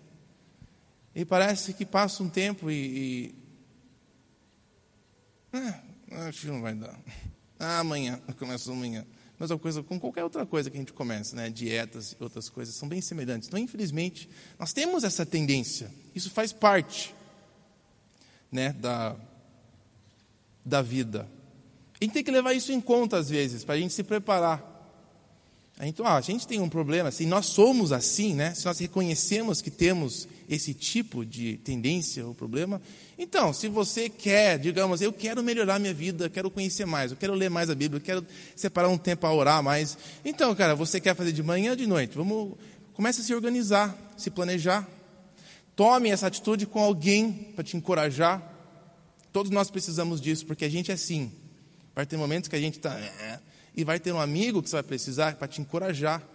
[1.13, 2.73] E parece que passa um tempo e.
[2.73, 3.35] e...
[5.53, 6.99] Ah, acho que não vai dar.
[7.59, 9.05] Ah, amanhã, começa amanhã
[9.41, 11.49] mesma coisa com qualquer outra coisa que a gente começa, né?
[11.49, 13.47] Dietas e outras coisas são bem semelhantes.
[13.47, 15.91] Então, infelizmente, nós temos essa tendência.
[16.15, 17.13] Isso faz parte,
[18.51, 19.15] né, da
[20.63, 21.27] da vida.
[21.99, 24.70] A gente tem que levar isso em conta às vezes para a gente se preparar.
[25.79, 28.53] Então, ah, a gente tem um problema, se nós somos assim, né?
[28.53, 32.79] Se nós reconhecemos que temos esse tipo de tendência ou problema,
[33.17, 37.33] então, se você quer, digamos, eu quero melhorar minha vida, quero conhecer mais, eu quero
[37.33, 39.97] ler mais a Bíblia, eu quero separar um tempo para orar mais.
[40.25, 42.15] Então, cara, você quer fazer de manhã ou de noite?
[42.15, 42.57] Vamos,
[42.93, 44.87] comece a se organizar, se planejar.
[45.75, 48.41] Tome essa atitude com alguém para te encorajar.
[49.31, 51.31] Todos nós precisamos disso, porque a gente é assim.
[51.95, 52.99] Vai ter momentos que a gente está.
[53.75, 56.27] É", e vai ter um amigo que você vai precisar para te encorajar.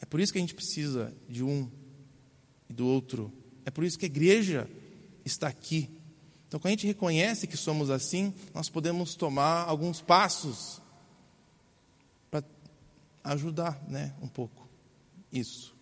[0.00, 1.70] É por isso que a gente precisa de um
[2.68, 3.32] e do outro.
[3.64, 4.68] É por isso que a igreja
[5.24, 5.90] está aqui.
[6.48, 10.80] Então, quando a gente reconhece que somos assim, nós podemos tomar alguns passos
[12.30, 12.44] para
[13.24, 14.68] ajudar né, um pouco
[15.32, 15.74] isso.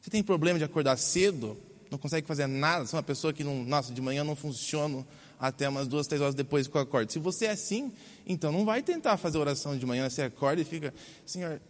[0.00, 1.58] Você tem problema de acordar cedo,
[1.90, 5.04] não consegue fazer nada, você é uma pessoa que, não, nossa, de manhã não funciona
[5.38, 7.12] até umas duas, três horas depois que eu acordo.
[7.12, 7.92] Se você é assim,
[8.26, 10.92] então não vai tentar fazer oração de manhã, você acorda e fica,
[11.24, 11.60] Senhor,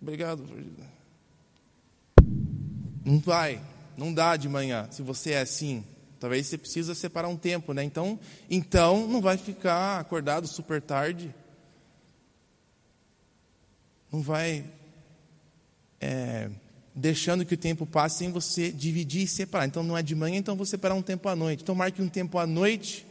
[0.00, 0.42] obrigado.
[3.04, 3.60] Não vai,
[3.96, 5.84] não dá de manhã, se você é assim.
[6.18, 7.84] Talvez você precisa separar um tempo, né?
[7.84, 11.34] Então, então não vai ficar acordado super tarde.
[14.10, 14.64] Não vai
[16.00, 16.50] é,
[16.94, 19.66] deixando que o tempo passe sem você dividir e separar.
[19.66, 21.62] Então não é de manhã, então vou separar um tempo à noite.
[21.62, 23.06] Então marque um tempo à noite.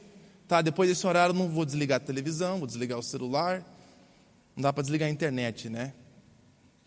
[0.47, 3.63] Tá, depois desse horário não vou desligar a televisão, vou desligar o celular.
[4.55, 5.93] Não dá para desligar a internet, né?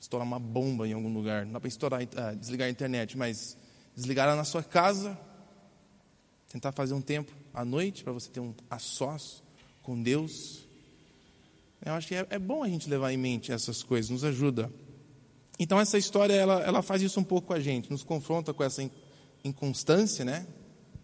[0.01, 1.45] Estourar uma bomba em algum lugar.
[1.45, 3.57] Não dá para estourar, uh, desligar a internet, mas
[3.95, 5.19] desligar ela na sua casa,
[6.49, 9.43] Tentar fazer um tempo à noite para você ter um a sós
[9.83, 10.67] com Deus.
[11.85, 14.73] Eu acho que é, é, bom a gente levar em mente essas coisas, nos ajuda.
[15.59, 18.62] Então essa história ela, ela faz isso um pouco com a gente, nos confronta com
[18.62, 18.88] essa
[19.45, 20.47] inconstância, né?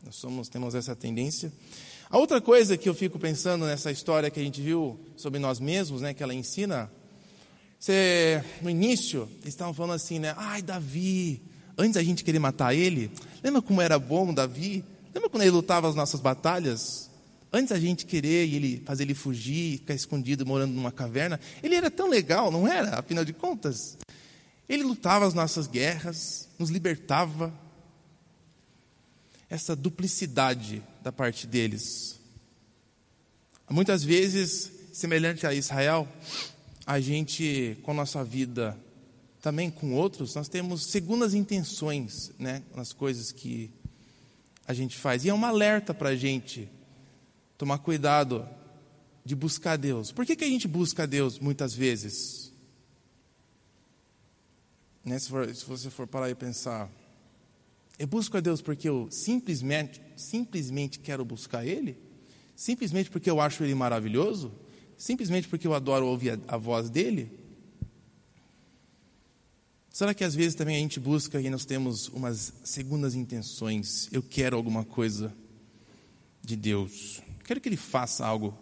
[0.05, 1.53] Nós somos, temos essa tendência.
[2.11, 5.59] A outra coisa que eu fico pensando nessa história que a gente viu sobre nós
[5.59, 6.91] mesmos, né, que ela ensina,
[7.79, 10.35] você, no início, eles estavam falando assim, né?
[10.37, 11.43] Ai, Davi,
[11.77, 13.11] antes da gente querer matar ele,
[13.43, 14.85] lembra como era bom Davi?
[15.15, 17.11] Lembra quando ele lutava as nossas batalhas?
[17.53, 21.91] Antes da gente querer ele, fazer ele fugir, ficar escondido, morando numa caverna, ele era
[21.91, 22.99] tão legal, não era?
[22.99, 23.99] Afinal de contas,
[24.75, 27.53] ele lutava as nossas guerras, nos libertava.
[29.51, 32.19] Essa duplicidade da parte deles.
[33.69, 36.09] Muitas vezes, semelhante a Israel,
[36.87, 38.79] a gente, com a nossa vida,
[39.43, 43.71] também com outros, nós temos segundas intenções né, nas coisas que
[44.67, 45.25] a gente faz.
[45.25, 46.69] E é um alerta para a gente
[47.59, 48.49] tomar cuidado
[49.25, 50.13] de buscar Deus.
[50.13, 52.52] Por que, que a gente busca Deus muitas vezes?
[55.05, 56.91] Né, se, for, se você for parar e pensar,
[57.99, 61.97] eu busco a Deus porque eu simplesmente, simplesmente quero buscar Ele?
[62.55, 64.53] Simplesmente porque eu acho Ele maravilhoso?
[64.97, 67.31] Simplesmente porque eu adoro ouvir a, a voz dEle?
[69.93, 74.09] Será que às vezes também a gente busca e nós temos umas segundas intenções?
[74.11, 75.35] Eu quero alguma coisa
[76.43, 77.21] de Deus.
[77.45, 78.57] Quero que Ele faça algo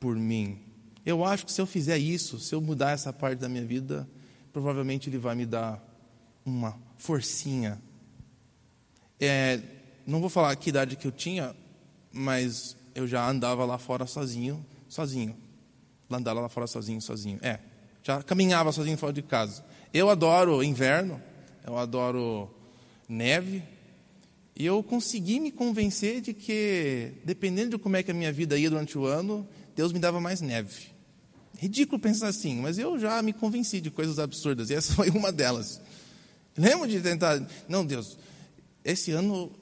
[0.00, 0.58] por mim.
[1.06, 4.08] Eu acho que se eu fizer isso, se eu mudar essa parte da minha vida,
[4.58, 5.80] provavelmente Ele vai me dar
[6.44, 7.80] uma forcinha.
[9.20, 9.60] É,
[10.04, 11.54] não vou falar que idade que eu tinha,
[12.12, 15.36] mas eu já andava lá fora sozinho, sozinho.
[16.10, 17.38] Andava lá fora sozinho, sozinho.
[17.40, 17.60] É,
[18.02, 19.64] já caminhava sozinho fora de casa.
[19.94, 21.22] Eu adoro inverno,
[21.64, 22.50] eu adoro
[23.08, 23.62] neve,
[24.56, 28.58] e eu consegui me convencer de que, dependendo de como é que a minha vida
[28.58, 30.97] ia durante o ano, Deus me dava mais neve.
[31.58, 35.32] Ridículo pensar assim, mas eu já me convenci de coisas absurdas, e essa foi uma
[35.32, 35.80] delas.
[36.56, 38.16] Lembro de tentar, não, Deus,
[38.84, 39.52] esse ano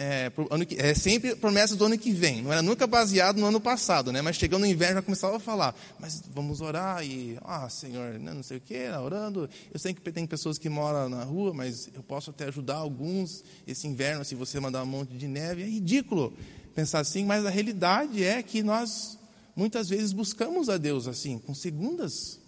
[0.00, 3.46] é, ano que, é sempre promessa do ano que vem, não era nunca baseado no
[3.46, 4.22] ano passado, né?
[4.22, 8.32] Mas chegando no inverno já começava a falar, mas vamos orar e, ah, Senhor, né,
[8.32, 9.50] não sei o que, orando.
[9.72, 13.42] Eu sei que tem pessoas que moram na rua, mas eu posso até ajudar alguns
[13.66, 15.62] esse inverno se você mandar um monte de neve.
[15.64, 16.32] É ridículo
[16.76, 19.17] pensar assim, mas a realidade é que nós
[19.58, 22.38] muitas vezes buscamos a Deus assim, com segundas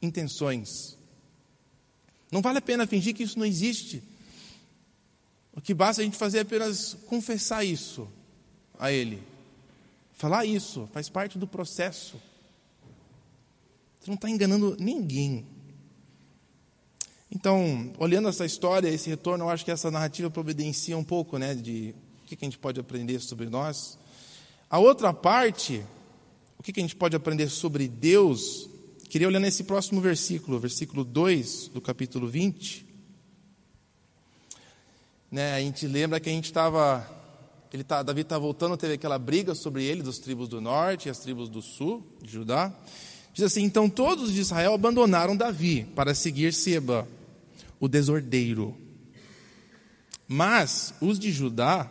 [0.00, 0.96] intenções.
[2.32, 4.02] Não vale a pena fingir que isso não existe.
[5.52, 8.08] O que basta a gente fazer é apenas confessar isso
[8.78, 9.22] a Ele.
[10.14, 12.16] Falar isso faz parte do processo.
[14.00, 15.44] Você não está enganando ninguém.
[17.30, 21.54] Então, olhando essa história, esse retorno, eu acho que essa narrativa providencia um pouco né,
[21.54, 23.98] de o que a gente pode aprender sobre nós.
[24.70, 25.84] A outra parte,
[26.70, 28.68] o que a gente pode aprender sobre Deus,
[29.08, 32.94] queria olhar nesse próximo versículo, versículo 2 do capítulo 20
[35.34, 37.04] né, a gente lembra que a gente estava.
[37.72, 41.10] Ele tá, Davi está voltando, teve aquela briga sobre ele, dos tribos do norte e
[41.10, 42.72] as tribos do sul, de Judá.
[43.32, 47.08] Diz assim: Então todos de Israel abandonaram Davi para seguir Seba,
[47.80, 48.76] o desordeiro.
[50.28, 51.90] Mas os de Judá,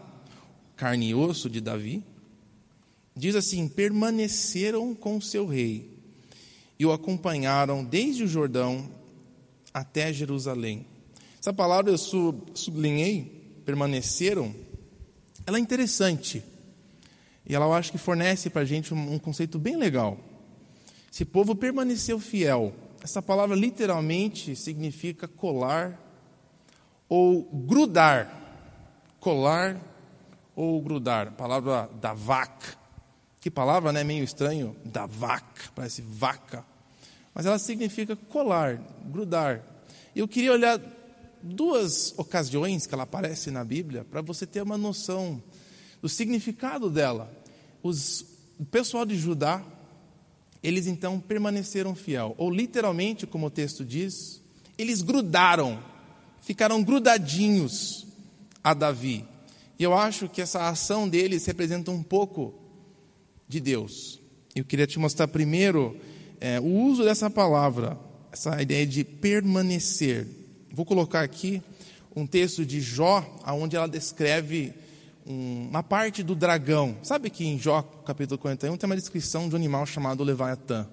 [0.78, 2.02] carne e osso de Davi,
[3.16, 5.94] diz assim: permaneceram com seu rei
[6.80, 8.90] e o acompanharam desde o Jordão
[9.74, 10.86] até Jerusalém.
[11.40, 14.54] Essa palavra eu sublinhei, permaneceram,
[15.46, 16.44] ela é interessante.
[17.46, 20.18] E ela eu acho que fornece para a gente um, um conceito bem legal.
[21.12, 22.74] Esse povo permaneceu fiel.
[23.04, 26.00] Essa palavra literalmente significa colar
[27.10, 28.42] ou grudar.
[29.20, 29.80] Colar
[30.56, 31.28] ou grudar.
[31.28, 32.78] A palavra davak.
[33.44, 34.06] Que palavra, né?
[34.06, 34.74] Meio estranho.
[34.86, 36.66] Davak, parece vaca.
[37.36, 38.78] Mas ela significa colar,
[39.12, 39.62] grudar.
[40.16, 40.80] Eu queria olhar
[41.42, 45.44] duas ocasiões que ela aparece na Bíblia para você ter uma noção
[46.02, 47.30] do significado dela.
[47.84, 48.26] Os,
[48.58, 49.62] o pessoal de Judá,
[50.64, 54.42] eles então permaneceram fiel, ou literalmente, como o texto diz,
[54.78, 55.84] eles grudaram,
[56.42, 58.08] ficaram grudadinhos
[58.64, 59.26] a Davi.
[59.78, 62.63] E eu acho que essa ação deles representa um pouco
[63.48, 64.22] de Deus.
[64.56, 65.98] Eu queria te mostrar primeiro
[66.40, 67.98] é, o uso dessa palavra,
[68.32, 70.28] essa ideia de permanecer.
[70.72, 71.62] Vou colocar aqui
[72.16, 74.74] um texto de Jó, onde ela descreve
[75.26, 76.98] uma parte do dragão.
[77.02, 80.88] Sabe que em Jó, capítulo 41, tem uma descrição de um animal chamado Leviatã.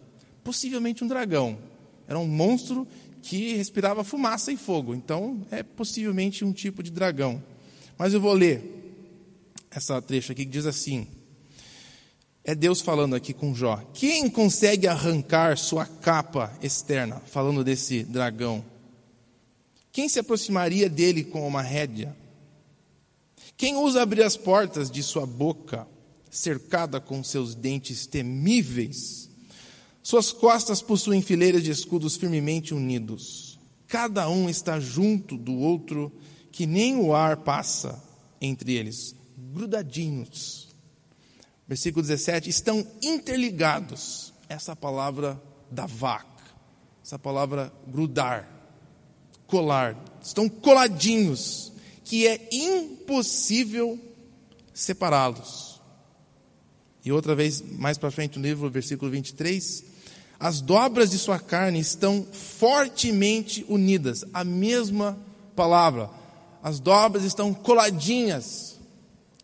[0.45, 1.59] Possivelmente um dragão.
[2.07, 2.87] Era um monstro
[3.23, 4.95] que respirava fumaça e fogo.
[4.95, 7.43] Então, é possivelmente um tipo de dragão.
[7.99, 8.81] Mas eu vou ler
[9.71, 11.07] essa trecha aqui que diz assim:
[12.51, 13.77] É Deus falando aqui com Jó.
[13.95, 17.23] Quem consegue arrancar sua capa externa?
[17.27, 18.65] Falando desse dragão.
[19.93, 22.13] Quem se aproximaria dele com uma rédea?
[23.57, 25.87] Quem ousa abrir as portas de sua boca,
[26.29, 29.31] cercada com seus dentes temíveis?
[30.03, 33.61] Suas costas possuem fileiras de escudos firmemente unidos.
[33.87, 36.11] Cada um está junto do outro,
[36.51, 38.03] que nem o ar passa
[38.41, 40.70] entre eles, grudadinhos.
[41.71, 44.35] Versículo 17: estão interligados.
[44.49, 46.27] Essa palavra da vaca,
[47.01, 48.61] essa palavra grudar
[49.47, 51.73] colar, estão coladinhos,
[52.05, 53.99] que é impossível
[54.73, 55.81] separá-los.
[57.05, 59.85] E outra vez, mais para frente no livro, versículo 23,
[60.39, 65.19] as dobras de sua carne estão fortemente unidas, a mesma
[65.57, 66.11] palavra.
[66.63, 68.79] As dobras estão coladinhas,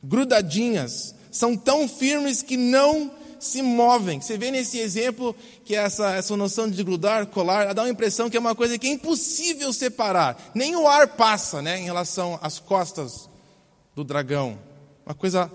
[0.02, 4.20] grudadinhas, são tão firmes que não se movem.
[4.20, 8.36] Você vê nesse exemplo que essa, essa noção de grudar, colar, dá uma impressão que
[8.36, 10.52] é uma coisa que é impossível separar.
[10.54, 13.28] Nem o ar passa né, em relação às costas
[13.94, 14.58] do dragão.
[15.04, 15.50] Uma coisa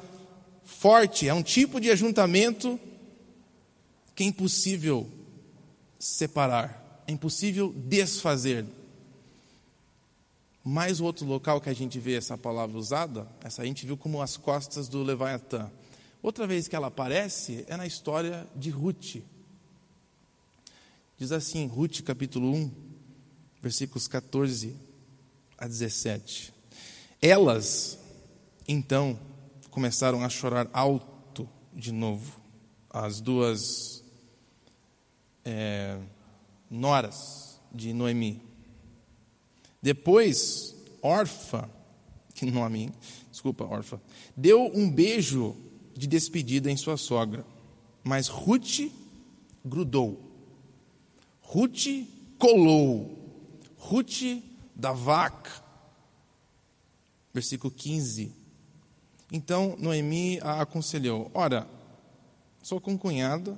[0.63, 2.80] forte, é um tipo de ajuntamento
[4.15, 5.08] que é impossível
[6.00, 8.65] separar, é impossível desfazer.
[10.63, 14.21] Mais outro local que a gente vê essa palavra usada, essa a gente viu como
[14.21, 15.71] as costas do Leviatã.
[16.21, 19.24] Outra vez que ela aparece é na história de Ruth.
[21.17, 22.71] Diz assim, Ruth capítulo 1,
[23.60, 24.76] versículos 14
[25.57, 26.53] a 17.
[27.22, 27.97] Elas,
[28.68, 29.20] então,
[29.72, 32.39] começaram a chorar alto de novo,
[32.89, 34.03] as duas
[35.45, 35.99] é,
[36.70, 38.51] noras de Noemi.
[39.82, 41.70] Depois, Orfa,
[42.36, 42.92] que nome,
[43.32, 44.02] desculpa, Orfa,
[44.36, 45.56] deu um beijo
[45.96, 47.46] de despedida em sua sogra.
[48.04, 48.92] Mas Ruth
[49.64, 50.20] grudou.
[51.42, 52.08] Ruth
[52.38, 53.18] colou.
[53.78, 54.44] Ruth
[54.76, 55.64] da vaca.
[57.34, 58.32] Versículo 15.
[59.32, 61.68] Então Noemi a aconselhou: Ora,
[62.62, 63.58] sou concunhada,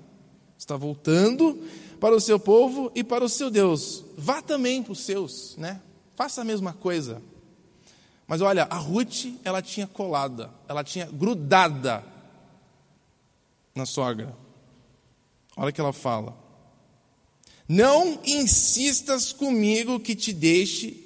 [0.58, 1.62] está voltando
[2.00, 4.04] para o seu povo e para o seu Deus.
[4.18, 5.82] Vá também para os seus, né?
[6.16, 7.22] Faça a mesma coisa.
[8.28, 12.04] Mas olha, a Ruth, ela tinha colada, ela tinha grudada
[13.76, 14.36] na sogra.
[15.56, 16.38] Olha o que ela fala.
[17.68, 21.04] Não insistas comigo que te deixe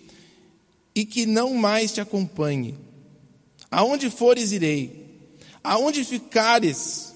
[0.93, 2.77] e que não mais te acompanhe.
[3.69, 5.29] Aonde fores, irei.
[5.63, 7.13] Aonde ficares,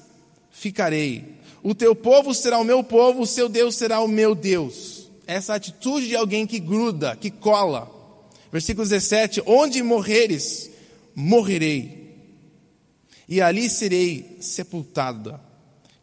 [0.51, 1.39] ficarei.
[1.63, 4.90] O teu povo será o meu povo, o seu Deus será o meu Deus.
[5.32, 7.89] Essa atitude de alguém que gruda, que cola.
[8.51, 10.69] Versículo 17: Onde morreres,
[11.15, 12.17] morrerei,
[13.29, 15.39] e ali serei sepultada.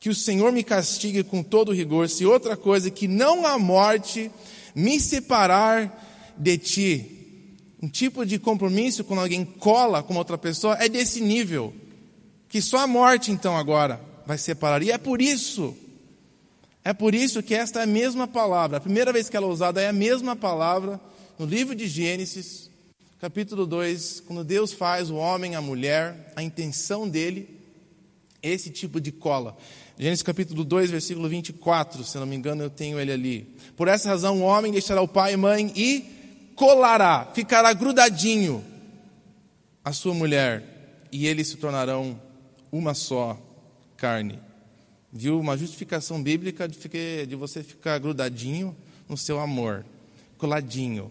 [0.01, 4.31] Que o Senhor me castigue com todo rigor, se outra coisa que não a morte
[4.75, 7.57] me separar de ti.
[7.83, 11.75] Um tipo de compromisso quando alguém cola com outra pessoa é desse nível,
[12.49, 14.83] que só a morte então agora vai separar.
[14.83, 15.77] E é por isso,
[16.85, 19.51] é por isso que esta é a mesma palavra, a primeira vez que ela é
[19.51, 21.01] usada é a mesma palavra
[21.39, 22.71] no livro de Gênesis,
[23.21, 27.49] capítulo 2, quando Deus faz o homem, a mulher, a intenção dele,
[28.43, 29.57] esse tipo de cola.
[29.99, 33.57] Gênesis capítulo 2, versículo 24, se não me engano, eu tenho ele ali.
[33.77, 38.65] Por essa razão, o homem deixará o pai e mãe e colará, ficará grudadinho
[39.85, 42.21] a sua mulher, e eles se tornarão
[42.71, 43.37] uma só
[43.97, 44.39] carne.
[45.13, 45.41] Viu?
[45.41, 48.77] Uma justificação bíblica de, de você ficar grudadinho
[49.09, 49.85] no seu amor,
[50.37, 51.11] coladinho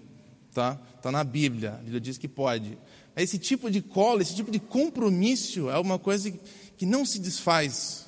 [0.57, 0.79] tá?
[0.95, 2.79] Está na Bíblia, a Bíblia diz que pode.
[3.15, 6.31] Esse tipo de cola, esse tipo de compromisso é uma coisa
[6.75, 8.07] que não se desfaz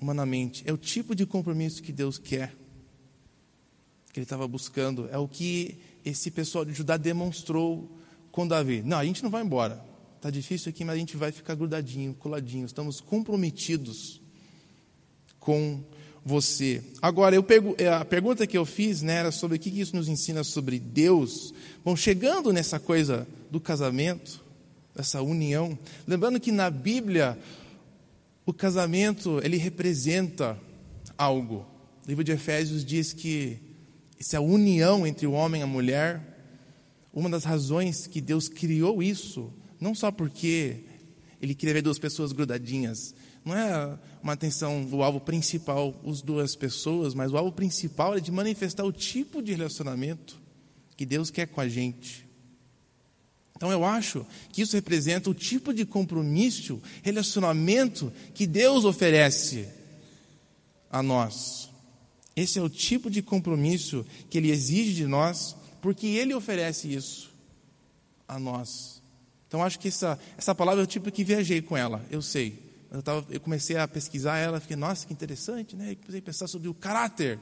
[0.00, 0.64] humanamente.
[0.66, 2.52] É o tipo de compromisso que Deus quer,
[4.12, 5.08] que Ele estava buscando.
[5.12, 7.96] É o que esse pessoal de Judá demonstrou
[8.32, 8.82] com Davi.
[8.82, 9.84] Não, a gente não vai embora.
[10.16, 12.66] Está difícil aqui, mas a gente vai ficar grudadinho, coladinho.
[12.66, 14.20] Estamos comprometidos
[15.42, 15.82] com
[16.24, 16.82] você.
[17.00, 19.94] Agora, eu pego, é, a pergunta que eu fiz né, era sobre o que isso
[19.94, 21.52] nos ensina sobre Deus.
[21.84, 24.42] Bom, chegando nessa coisa do casamento,
[24.94, 25.76] dessa união,
[26.06, 27.36] lembrando que na Bíblia
[28.46, 30.58] o casamento ele representa
[31.18, 31.66] algo.
[32.04, 33.58] O livro de Efésios diz que
[34.18, 36.38] essa união entre o homem e a mulher,
[37.12, 40.84] uma das razões que Deus criou isso, não só porque
[41.40, 43.12] ele queria ver duas pessoas grudadinhas,
[43.44, 48.20] não é uma atenção do alvo principal, os duas pessoas, mas o alvo principal é
[48.20, 50.40] de manifestar o tipo de relacionamento
[50.96, 52.26] que Deus quer com a gente.
[53.56, 59.68] Então eu acho que isso representa o tipo de compromisso, relacionamento que Deus oferece
[60.90, 61.70] a nós.
[62.34, 67.30] Esse é o tipo de compromisso que Ele exige de nós, porque Ele oferece isso
[68.26, 69.02] a nós.
[69.48, 72.71] Então acho que essa, essa palavra é o tipo que viajei com ela, eu sei
[72.92, 75.92] eu, tava, eu comecei a pesquisar ela, fiquei, nossa, que interessante, né?
[75.92, 77.38] E comecei a pensar sobre o caráter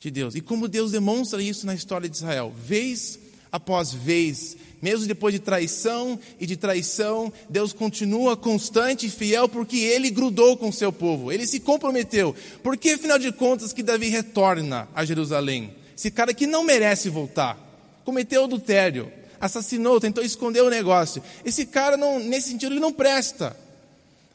[0.00, 0.34] de Deus.
[0.34, 3.18] E como Deus demonstra isso na história de Israel, vez
[3.50, 9.78] após vez, mesmo depois de traição e de traição, Deus continua constante e fiel porque
[9.78, 12.34] ele grudou com o seu povo, ele se comprometeu.
[12.62, 15.74] Por que, afinal de contas, que Davi retorna a Jerusalém?
[15.96, 17.58] Esse cara que não merece voltar,
[18.04, 21.22] cometeu adultério, assassinou, tentou esconder o negócio.
[21.44, 23.56] Esse cara, não, nesse sentido, ele não presta.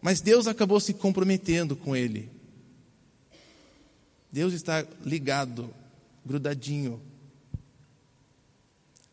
[0.02, 2.30] Mas Deus acabou se comprometendo com ele.
[4.32, 5.74] Deus está ligado,
[6.26, 7.02] grudadinho.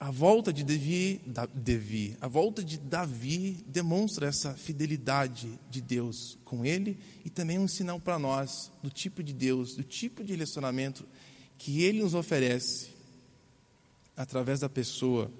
[0.00, 1.20] A volta de Davi,
[1.52, 7.66] Davi, a volta de Davi demonstra essa fidelidade de Deus com ele e também um
[7.66, 11.04] sinal para nós do tipo de Deus, do tipo de relacionamento
[11.58, 12.90] que ele nos oferece
[14.16, 15.30] através da pessoa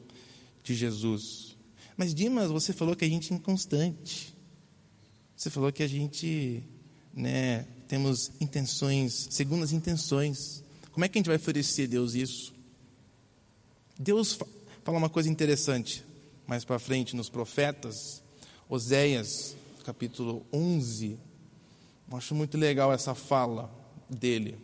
[0.64, 1.56] de Jesus.
[1.96, 4.36] Mas Dimas, você falou que a gente é inconstante.
[5.38, 6.64] Você falou que a gente
[7.14, 10.64] né, temos intenções, segundas intenções.
[10.90, 12.52] Como é que a gente vai oferecer a Deus isso?
[13.96, 14.36] Deus
[14.82, 16.04] fala uma coisa interessante
[16.44, 18.20] mais para frente nos profetas,
[18.68, 21.16] Oséias, capítulo 11.
[22.10, 23.72] Eu acho muito legal essa fala
[24.10, 24.58] dele.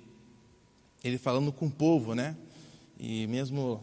[1.05, 2.37] Ele falando com o povo, né?
[2.99, 3.81] E mesmo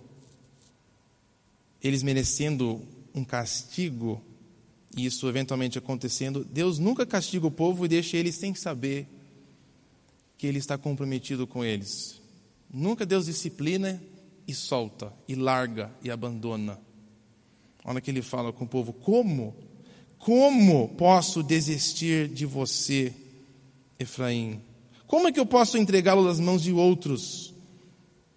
[1.81, 2.81] eles merecendo
[3.15, 4.21] um castigo,
[4.95, 9.07] isso eventualmente acontecendo, Deus nunca castiga o povo e deixa eles sem saber
[10.37, 12.19] que ele está comprometido com eles.
[12.69, 14.01] Nunca Deus disciplina
[14.47, 16.79] e solta, e larga e abandona.
[17.83, 19.55] Olha que ele fala com o povo: Como?
[20.17, 23.13] Como posso desistir de você,
[23.99, 24.61] Efraim?
[25.07, 27.53] Como é que eu posso entregá-lo nas mãos de outros?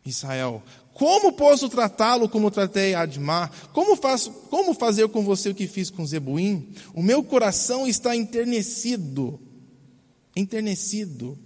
[0.05, 0.63] Israel,
[0.95, 3.51] como posso tratá-lo como tratei Admar?
[3.73, 6.73] Como, faço, como fazer com você o que fiz com Zebuim?
[6.95, 9.41] O meu coração está enternecido,
[10.37, 11.37] enternecido.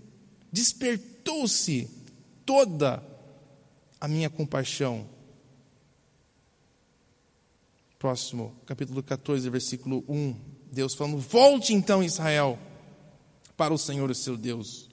[0.52, 1.88] Despertou-se
[2.44, 3.02] toda
[3.98, 5.08] a minha compaixão.
[7.98, 10.36] Próximo, capítulo 14, versículo 1.
[10.70, 12.58] Deus falando: Volte então, Israel,
[13.56, 14.90] para o Senhor, o seu Deus.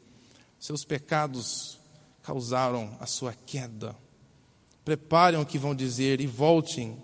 [0.58, 1.78] Seus pecados
[2.24, 4.05] causaram a sua queda
[4.86, 6.96] preparem o que vão dizer e voltem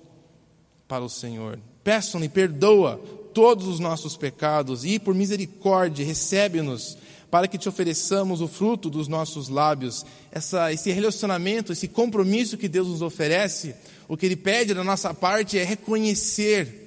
[0.88, 1.60] para o Senhor.
[1.84, 3.02] Peçam-lhe, perdoa
[3.34, 6.96] todos os nossos pecados e, por misericórdia, recebe-nos
[7.32, 10.06] para que te ofereçamos o fruto dos nossos lábios.
[10.32, 13.74] Essa, esse relacionamento, esse compromisso que Deus nos oferece,
[14.08, 16.78] o que Ele pede da nossa parte é reconhecer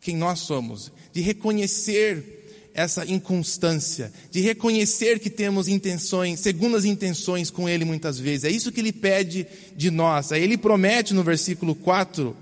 [0.00, 2.41] quem nós somos, de reconhecer
[2.74, 8.44] essa inconstância, de reconhecer que temos intenções, segundas intenções com Ele muitas vezes.
[8.44, 9.46] É isso que Ele pede
[9.76, 10.32] de nós.
[10.32, 12.34] Aí Ele promete no versículo 4,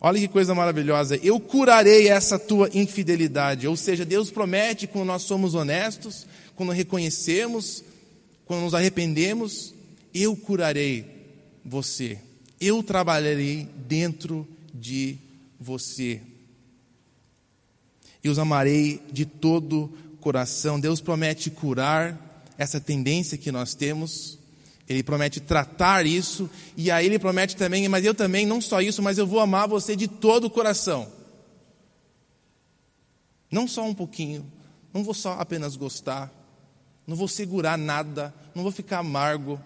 [0.00, 3.66] olha que coisa maravilhosa: Eu curarei essa tua infidelidade.
[3.66, 7.82] Ou seja, Deus promete quando nós somos honestos, quando reconhecemos,
[8.44, 9.74] quando nos arrependemos,
[10.12, 11.06] eu curarei
[11.64, 12.18] você.
[12.60, 15.16] Eu trabalharei dentro de
[15.58, 16.20] você
[18.22, 20.78] e os amarei de todo coração.
[20.78, 24.38] Deus promete curar essa tendência que nós temos.
[24.88, 29.00] Ele promete tratar isso, e aí ele promete também, mas eu também, não só isso,
[29.00, 31.10] mas eu vou amar você de todo o coração.
[33.50, 34.44] Não só um pouquinho,
[34.92, 36.32] não vou só apenas gostar,
[37.06, 39.60] não vou segurar nada, não vou ficar amargo.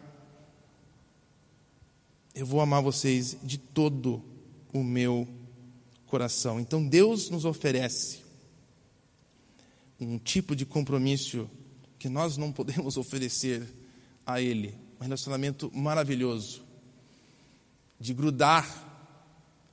[2.35, 4.23] Eu vou amar vocês de todo
[4.75, 5.27] o meu
[6.07, 6.61] coração.
[6.61, 8.24] Então Deus nos oferece
[10.01, 11.49] um tipo de compromisso
[11.99, 13.66] que nós não podemos oferecer
[14.26, 14.74] a Ele.
[15.01, 16.62] Um relacionamento maravilhoso,
[17.99, 18.66] de grudar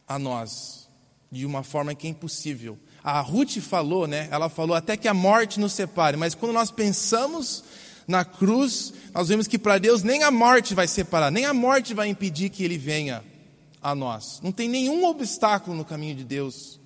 [0.07, 0.89] a nós
[1.31, 2.77] de uma forma que é impossível.
[3.03, 4.27] A Ruth falou, né?
[4.31, 7.63] Ela falou até que a morte nos separe, mas quando nós pensamos
[8.07, 11.93] na cruz, nós vemos que para Deus nem a morte vai separar, nem a morte
[11.93, 13.23] vai impedir que Ele venha
[13.81, 14.41] a nós.
[14.43, 16.79] Não tem nenhum obstáculo no caminho de Deus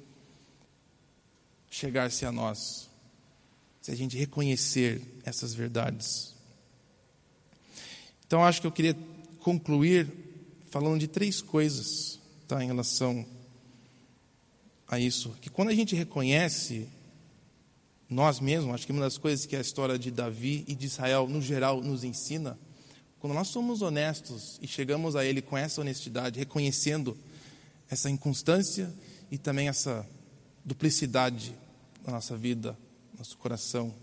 [1.70, 2.85] chegar-se a nós
[3.86, 6.34] se a gente reconhecer essas verdades.
[8.26, 8.98] Então, acho que eu queria
[9.42, 10.12] concluir
[10.72, 13.24] falando de três coisas tá, em relação
[14.88, 15.38] a isso.
[15.40, 16.90] Que quando a gente reconhece
[18.10, 21.28] nós mesmos, acho que uma das coisas que a história de Davi e de Israel,
[21.28, 22.58] no geral, nos ensina,
[23.20, 27.16] quando nós somos honestos e chegamos a Ele com essa honestidade, reconhecendo
[27.88, 28.92] essa inconstância
[29.30, 30.04] e também essa
[30.66, 31.54] duplicidade
[32.04, 32.76] na nossa vida,
[33.18, 33.94] nosso coração,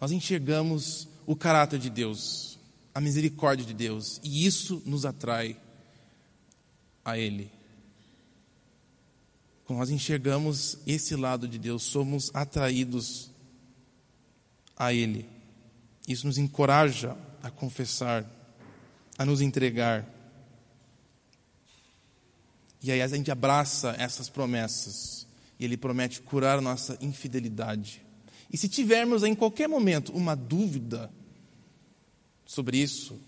[0.00, 2.58] nós enxergamos o caráter de Deus,
[2.94, 5.56] a misericórdia de Deus, e isso nos atrai
[7.04, 7.50] a Ele.
[9.64, 13.30] Quando nós enxergamos esse lado de Deus, somos atraídos
[14.76, 15.28] a Ele.
[16.06, 18.26] Isso nos encoraja a confessar,
[19.16, 20.06] a nos entregar.
[22.82, 25.26] E aí a gente abraça essas promessas
[25.64, 28.04] Ele promete curar nossa infidelidade.
[28.52, 31.10] E se tivermos em qualquer momento uma dúvida
[32.44, 33.18] sobre isso,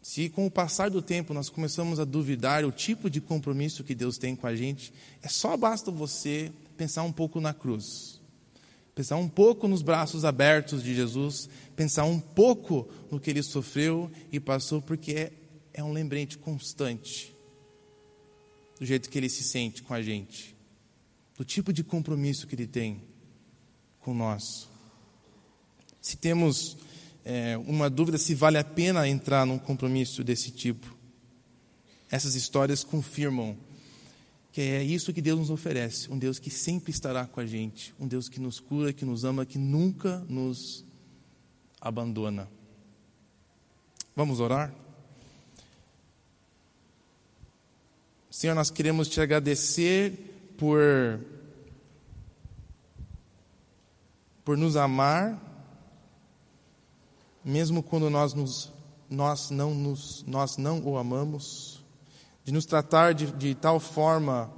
[0.00, 3.94] se com o passar do tempo nós começamos a duvidar o tipo de compromisso que
[3.94, 4.92] Deus tem com a gente,
[5.22, 8.20] é só basta você pensar um pouco na cruz,
[8.94, 14.10] pensar um pouco nos braços abertos de Jesus, pensar um pouco no que ele sofreu
[14.30, 15.32] e passou, porque é,
[15.74, 17.34] é um lembrete constante
[18.78, 20.55] do jeito que ele se sente com a gente
[21.36, 23.02] do tipo de compromisso que Ele tem
[24.00, 24.68] com nós.
[26.00, 26.76] Se temos
[27.24, 30.96] é, uma dúvida se vale a pena entrar num compromisso desse tipo,
[32.10, 33.56] essas histórias confirmam
[34.52, 37.92] que é isso que Deus nos oferece, um Deus que sempre estará com a gente,
[38.00, 40.84] um Deus que nos cura, que nos ama, que nunca nos
[41.80, 42.48] abandona.
[44.14, 44.74] Vamos orar?
[48.30, 51.20] Senhor, nós queremos te agradecer por,
[54.44, 55.40] por nos amar,
[57.44, 58.72] mesmo quando nós, nos,
[59.08, 61.84] nós, não, nos, nós não o amamos,
[62.44, 64.50] de nos tratar de, de tal forma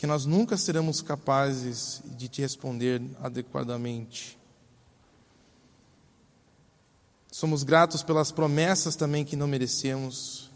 [0.00, 4.38] que nós nunca seremos capazes de te responder adequadamente.
[7.30, 10.49] Somos gratos pelas promessas também que não merecemos.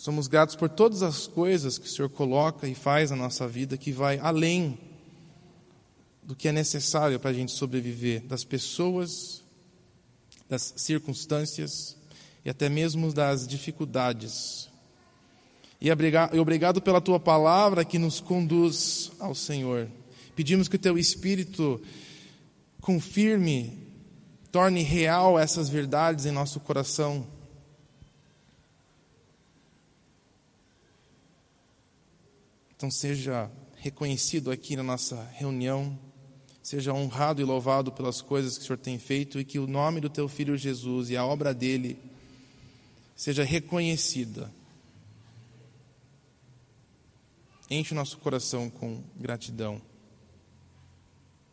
[0.00, 3.76] Somos gratos por todas as coisas que o Senhor coloca e faz na nossa vida,
[3.76, 4.78] que vai além
[6.22, 9.42] do que é necessário para a gente sobreviver, das pessoas,
[10.48, 11.98] das circunstâncias
[12.42, 14.70] e até mesmo das dificuldades.
[15.78, 19.86] E obrigado pela tua palavra que nos conduz ao Senhor.
[20.34, 21.78] Pedimos que o teu Espírito
[22.80, 23.86] confirme,
[24.50, 27.26] torne real essas verdades em nosso coração.
[32.80, 35.98] Então, seja reconhecido aqui na nossa reunião,
[36.62, 40.00] seja honrado e louvado pelas coisas que o Senhor tem feito e que o nome
[40.00, 41.98] do teu filho Jesus e a obra dele
[43.14, 44.50] seja reconhecida.
[47.68, 49.78] Enche o nosso coração com gratidão.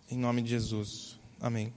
[0.10, 1.20] Em nome de Jesus.
[1.42, 1.74] Amém.